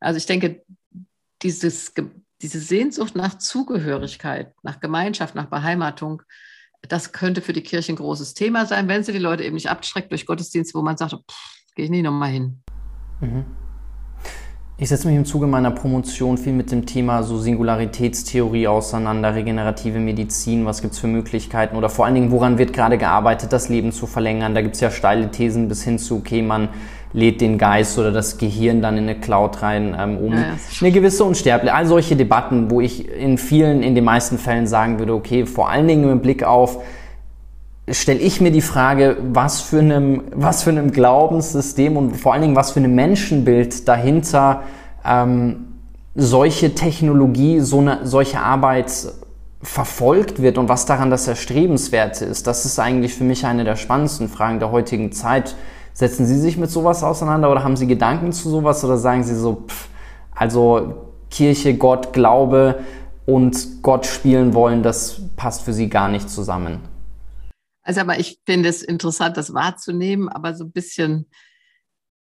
[0.00, 0.64] Also ich denke,
[1.42, 1.92] dieses,
[2.42, 6.22] diese Sehnsucht nach Zugehörigkeit, nach Gemeinschaft, nach Beheimatung,
[6.82, 9.70] das könnte für die Kirche ein großes Thema sein, wenn sie die Leute eben nicht
[9.70, 11.14] abstreckt durch Gottesdienste, wo man sagt,
[11.76, 12.62] gehe ich nie nochmal hin.
[13.20, 13.44] Mhm.
[14.80, 19.98] Ich setze mich im Zuge meiner Promotion viel mit dem Thema so Singularitätstheorie auseinander, regenerative
[19.98, 23.68] Medizin, was gibt es für Möglichkeiten oder vor allen Dingen, woran wird gerade gearbeitet, das
[23.68, 24.54] Leben zu verlängern.
[24.54, 26.68] Da gibt es ja steile Thesen bis hin zu, okay, man
[27.12, 30.44] lädt den Geist oder das Gehirn dann in eine Cloud rein, ähm, um ja,
[30.80, 31.76] eine gewisse Unsterblichkeit.
[31.76, 35.70] All solche Debatten, wo ich in vielen, in den meisten Fällen sagen würde, okay, vor
[35.70, 36.84] allen Dingen mit Blick auf
[37.92, 42.42] stelle ich mir die Frage, was für einem, was für einem Glaubenssystem und vor allen
[42.42, 44.62] Dingen was für einem Menschenbild dahinter
[45.04, 45.66] ähm,
[46.14, 48.92] solche Technologie, so eine, solche Arbeit
[49.62, 52.46] verfolgt wird und was daran das Erstrebenswerte ist.
[52.46, 55.56] Das ist eigentlich für mich eine der spannendsten Fragen der heutigen Zeit.
[55.92, 59.34] Setzen Sie sich mit sowas auseinander oder haben Sie Gedanken zu sowas oder sagen Sie
[59.34, 59.88] so, pff,
[60.34, 60.94] also
[61.30, 62.80] Kirche, Gott, Glaube
[63.26, 66.78] und Gott spielen wollen, das passt für Sie gar nicht zusammen?
[67.88, 71.26] Also, aber ich finde es interessant, das wahrzunehmen, aber so ein bisschen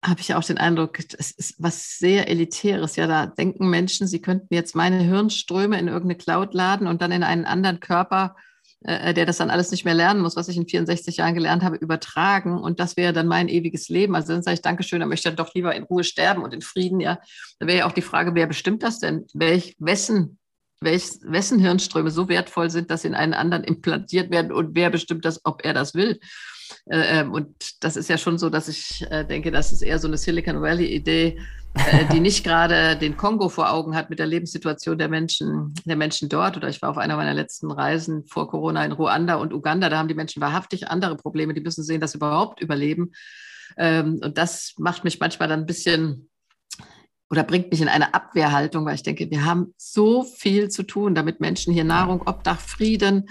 [0.02, 2.96] habe ich auch den Eindruck, es ist was sehr Elitäres.
[2.96, 7.12] Ja, da denken Menschen, sie könnten jetzt meine Hirnströme in irgendeine Cloud laden und dann
[7.12, 8.38] in einen anderen Körper,
[8.86, 11.64] äh, der das dann alles nicht mehr lernen muss, was ich in 64 Jahren gelernt
[11.64, 12.58] habe, übertragen.
[12.58, 14.16] Und das wäre dann mein ewiges Leben.
[14.16, 16.62] Also dann sage ich, Dankeschön, dann möchte ich doch lieber in Ruhe sterben und in
[16.62, 17.02] Frieden.
[17.02, 17.20] Ja,
[17.60, 19.26] da wäre ja auch die Frage, wer bestimmt das denn?
[19.34, 20.37] Welch, wessen
[20.82, 24.90] welch, wessen Hirnströme so wertvoll sind, dass sie in einen anderen implantiert werden und wer
[24.90, 26.20] bestimmt das, ob er das will.
[26.86, 30.00] Äh, ähm, und das ist ja schon so, dass ich äh, denke, das ist eher
[30.00, 31.40] so eine Silicon Valley-Idee,
[31.76, 35.96] äh, die nicht gerade den Kongo vor Augen hat mit der Lebenssituation der Menschen, der
[35.96, 36.58] Menschen dort.
[36.58, 39.90] Oder ich war auf einer meiner letzten Reisen vor Corona in Ruanda und Uganda.
[39.90, 41.54] Da haben die Menschen wahrhaftig andere Probleme.
[41.54, 43.12] Die müssen sehen, dass sie überhaupt überleben.
[43.78, 46.30] Ähm, und das macht mich manchmal dann ein bisschen
[47.30, 51.16] oder bringt mich in eine Abwehrhaltung, weil ich denke, wir haben so viel zu tun,
[51.16, 53.26] damit Menschen hier Nahrung, Obdach, Frieden,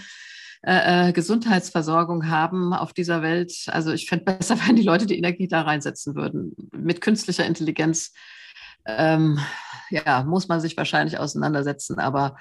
[0.63, 3.53] äh, äh Gesundheitsversorgung haben auf dieser Welt.
[3.69, 6.55] Also ich fände besser, wenn die Leute die Energie da reinsetzen würden.
[6.73, 8.13] Mit künstlicher Intelligenz
[8.87, 9.41] ähm,
[9.91, 12.37] ja, muss man sich wahrscheinlich auseinandersetzen, aber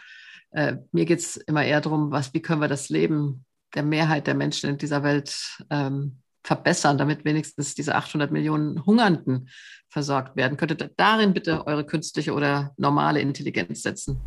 [0.52, 4.28] äh, mir geht es immer eher darum, was, wie können wir das Leben der Mehrheit
[4.28, 9.50] der Menschen in dieser Welt ähm, verbessern, damit wenigstens diese 800 Millionen Hungernden
[9.90, 10.58] versorgt werden.
[10.58, 14.20] Könntet darin bitte eure künstliche oder normale Intelligenz setzen?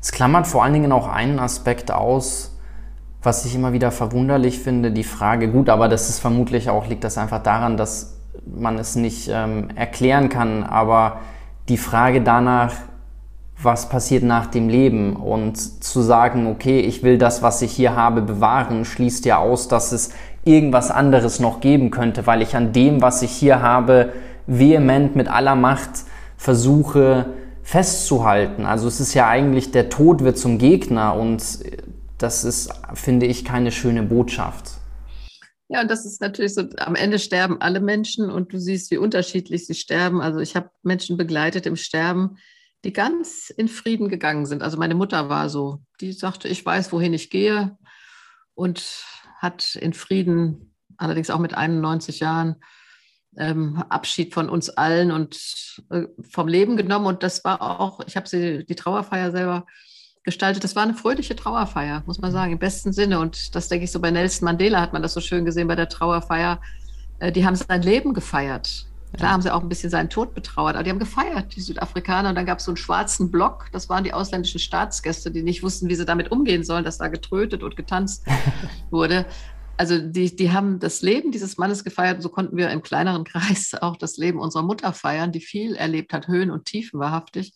[0.00, 2.52] Es klammert vor allen Dingen auch einen Aspekt aus,
[3.22, 7.02] Was ich immer wieder verwunderlich finde, die Frage, gut, aber das ist vermutlich auch, liegt
[7.02, 11.20] das einfach daran, dass man es nicht ähm, erklären kann, aber
[11.68, 12.72] die Frage danach,
[13.60, 17.96] was passiert nach dem Leben und zu sagen, okay, ich will das, was ich hier
[17.96, 20.10] habe, bewahren, schließt ja aus, dass es
[20.44, 24.12] irgendwas anderes noch geben könnte, weil ich an dem, was ich hier habe,
[24.46, 25.90] vehement mit aller Macht
[26.36, 27.26] versuche
[27.62, 28.64] festzuhalten.
[28.64, 31.42] Also es ist ja eigentlich, der Tod wird zum Gegner und
[32.18, 34.72] das ist, finde ich, keine schöne Botschaft.
[35.68, 38.98] Ja, und das ist natürlich so, am Ende sterben alle Menschen und du siehst, wie
[38.98, 40.20] unterschiedlich sie sterben.
[40.20, 42.36] Also ich habe Menschen begleitet im Sterben,
[42.86, 44.62] die ganz in Frieden gegangen sind.
[44.62, 47.76] Also meine Mutter war so, die sagte, ich weiß, wohin ich gehe
[48.54, 49.04] und
[49.38, 52.62] hat in Frieden, allerdings auch mit 91 Jahren,
[53.36, 57.06] ähm, Abschied von uns allen und äh, vom Leben genommen.
[57.06, 59.66] Und das war auch, ich habe sie die Trauerfeier selber
[60.22, 60.62] gestaltet.
[60.62, 63.18] Das war eine fröhliche Trauerfeier, muss man sagen, im besten Sinne.
[63.18, 65.76] Und das denke ich so bei Nelson Mandela hat man das so schön gesehen bei
[65.76, 66.62] der Trauerfeier.
[67.18, 68.86] Äh, die haben sein Leben gefeiert.
[69.16, 72.30] Klar haben sie auch ein bisschen seinen Tod betrauert, aber die haben gefeiert, die Südafrikaner.
[72.30, 75.62] Und dann gab es so einen schwarzen Block, das waren die ausländischen Staatsgäste, die nicht
[75.62, 78.24] wussten, wie sie damit umgehen sollen, dass da getrötet und getanzt
[78.90, 79.26] wurde
[79.76, 82.16] also die, die haben das Leben dieses Mannes gefeiert.
[82.16, 85.74] Und so konnten wir im kleineren Kreis auch das Leben unserer Mutter feiern, die viel
[85.76, 87.52] erlebt hat, Höhen und Tiefen wahrhaftig,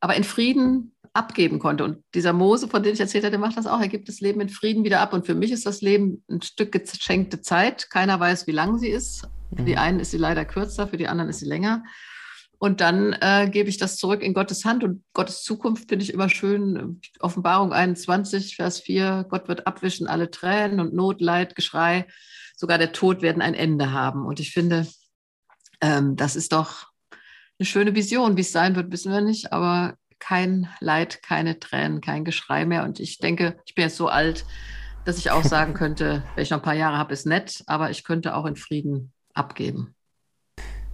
[0.00, 1.84] aber in Frieden abgeben konnte.
[1.84, 3.80] Und dieser Mose, von dem ich erzählt hatte, macht das auch.
[3.80, 5.12] Er gibt das Leben in Frieden wieder ab.
[5.12, 7.90] Und für mich ist das Leben ein Stück geschenkte Zeit.
[7.90, 9.28] Keiner weiß, wie lang sie ist.
[9.56, 9.78] Für die mhm.
[9.78, 11.82] einen ist sie leider kürzer, für die anderen ist sie länger.
[12.62, 16.12] Und dann äh, gebe ich das zurück in Gottes Hand und Gottes Zukunft finde ich
[16.12, 17.00] immer schön.
[17.18, 22.06] Offenbarung 21, Vers 4, Gott wird abwischen alle Tränen und Not, Leid, Geschrei,
[22.54, 24.26] sogar der Tod werden ein Ende haben.
[24.26, 24.86] Und ich finde,
[25.80, 26.88] ähm, das ist doch
[27.58, 28.36] eine schöne Vision.
[28.36, 32.84] Wie es sein wird, wissen wir nicht, aber kein Leid, keine Tränen, kein Geschrei mehr.
[32.84, 34.44] Und ich denke, ich bin jetzt so alt,
[35.06, 37.90] dass ich auch sagen könnte, wenn ich noch ein paar Jahre habe, ist nett, aber
[37.90, 39.94] ich könnte auch in Frieden abgeben.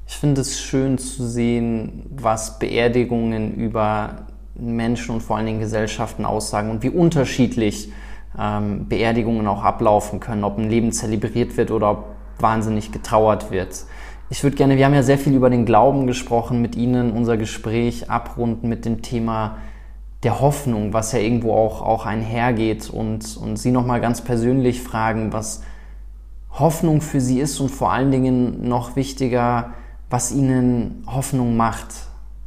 [0.06, 6.24] Ich finde es schön zu sehen, was Beerdigungen über Menschen und vor allen Dingen Gesellschaften
[6.24, 7.92] aussagen und wie unterschiedlich
[8.38, 12.04] ähm, Beerdigungen auch ablaufen können, ob ein Leben zelebriert wird oder ob
[12.38, 13.84] wahnsinnig getrauert wird.
[14.28, 17.36] Ich würde gerne, wir haben ja sehr viel über den Glauben gesprochen, mit Ihnen unser
[17.36, 19.58] Gespräch abrunden mit dem Thema
[20.22, 25.32] der Hoffnung, was ja irgendwo auch, auch einhergeht und, und Sie nochmal ganz persönlich fragen,
[25.32, 25.62] was
[26.58, 29.74] Hoffnung für Sie ist und vor allen Dingen noch wichtiger,
[30.08, 31.88] was Ihnen Hoffnung macht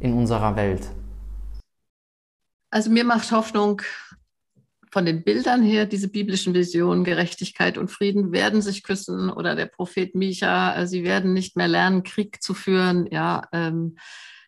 [0.00, 0.88] in unserer Welt?
[2.70, 3.82] Also mir macht Hoffnung
[4.90, 9.66] von den Bildern her, diese biblischen Visionen, Gerechtigkeit und Frieden werden sich küssen oder der
[9.66, 13.06] Prophet Micha, äh, sie werden nicht mehr lernen, Krieg zu führen.
[13.10, 13.96] Ja, ähm,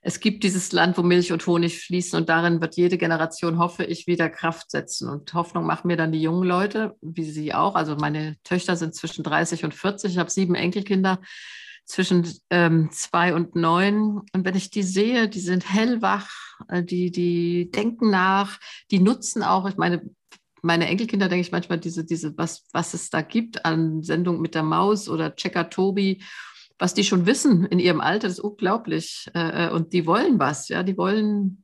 [0.05, 3.85] es gibt dieses Land, wo Milch und Honig fließen und darin wird jede Generation, hoffe
[3.85, 5.09] ich, wieder Kraft setzen.
[5.09, 7.77] Und Hoffnung machen mir dann die jungen Leute, wie sie auch.
[7.77, 11.21] Also meine Töchter sind zwischen 30 und 40, ich habe sieben Enkelkinder
[11.85, 14.23] zwischen ähm, zwei und neun.
[14.33, 16.31] Und wenn ich die sehe, die sind hellwach,
[16.69, 18.59] äh, die, die denken nach,
[18.91, 20.03] die nutzen auch, ich meine,
[20.63, 24.57] meine Enkelkinder denke ich manchmal diese, diese, was, was es da gibt an Sendung mit
[24.57, 26.23] der Maus oder Checker Tobi,
[26.83, 29.31] was die schon wissen in ihrem Alter, das ist unglaublich.
[29.35, 31.63] Äh, äh, und die wollen was, ja, die wollen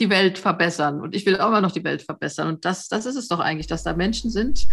[0.00, 1.00] die Welt verbessern.
[1.00, 2.48] Und ich will auch immer noch die Welt verbessern.
[2.48, 4.66] Und das, das ist es doch eigentlich, dass da Menschen sind,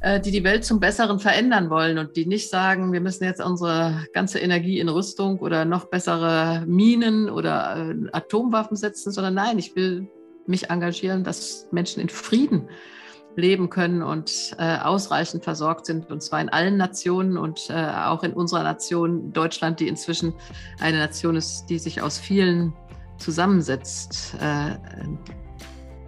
[0.00, 3.40] äh, die die Welt zum Besseren verändern wollen und die nicht sagen, wir müssen jetzt
[3.40, 9.60] unsere ganze Energie in Rüstung oder noch bessere Minen oder äh, Atomwaffen setzen, sondern nein,
[9.60, 10.08] ich will
[10.48, 12.68] mich engagieren, dass Menschen in Frieden
[13.38, 18.24] leben können und äh, ausreichend versorgt sind, und zwar in allen Nationen und äh, auch
[18.24, 20.34] in unserer Nation Deutschland, die inzwischen
[20.80, 22.72] eine Nation ist, die sich aus vielen
[23.18, 24.36] zusammensetzt.
[24.40, 24.76] Äh,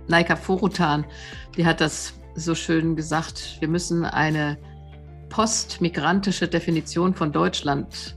[0.09, 1.07] Naika Forutan,
[1.57, 4.59] die hat das so schön gesagt, wir müssen eine
[5.29, 8.17] postmigrantische Definition von Deutschland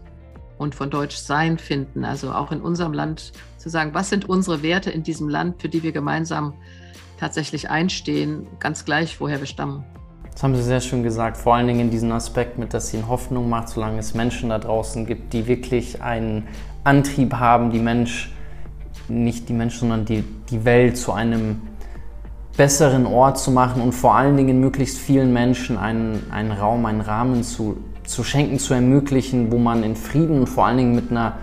[0.58, 2.04] und von Deutschsein finden.
[2.04, 5.70] Also auch in unserem Land zu sagen, was sind unsere Werte in diesem Land, für
[5.70, 6.56] die wir gemeinsam
[7.24, 9.86] tatsächlich einstehen, ganz gleich, woher wir stammen.
[10.34, 13.08] Das haben Sie sehr schön gesagt, vor allen Dingen in diesem Aspekt mit, dass Ihnen
[13.08, 16.48] Hoffnung macht, solange es Menschen da draußen gibt, die wirklich einen
[16.84, 18.34] Antrieb haben, die Mensch,
[19.08, 21.62] nicht die Menschen, sondern die, die Welt zu einem
[22.58, 27.02] besseren Ort zu machen und vor allen Dingen möglichst vielen Menschen einen, einen Raum, einen
[27.02, 31.10] Rahmen zu, zu schenken, zu ermöglichen, wo man in Frieden und vor allen Dingen mit
[31.10, 31.38] einer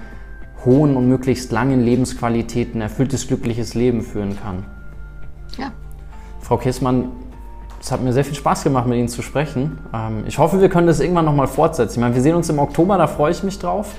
[0.63, 4.67] hohen und möglichst langen Lebensqualität ein erfülltes, glückliches Leben führen kann.
[5.61, 5.73] Ja.
[6.41, 7.09] Frau Kissmann,
[7.81, 9.79] es hat mir sehr viel Spaß gemacht, mit Ihnen zu sprechen.
[9.95, 11.99] Ähm, ich hoffe, wir können das irgendwann nochmal fortsetzen.
[11.99, 13.95] Ich meine, wir sehen uns im Oktober, da freue ich mich drauf.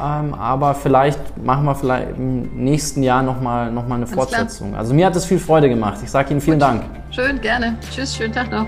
[0.00, 4.74] Ähm, aber vielleicht machen wir vielleicht im nächsten Jahr nochmal noch mal eine Fortsetzung.
[4.74, 5.98] Also mir hat es viel Freude gemacht.
[6.02, 6.68] Ich sage Ihnen vielen Gut.
[6.68, 6.82] Dank.
[7.10, 7.76] Schön, gerne.
[7.90, 8.66] Tschüss, schönen Tag noch.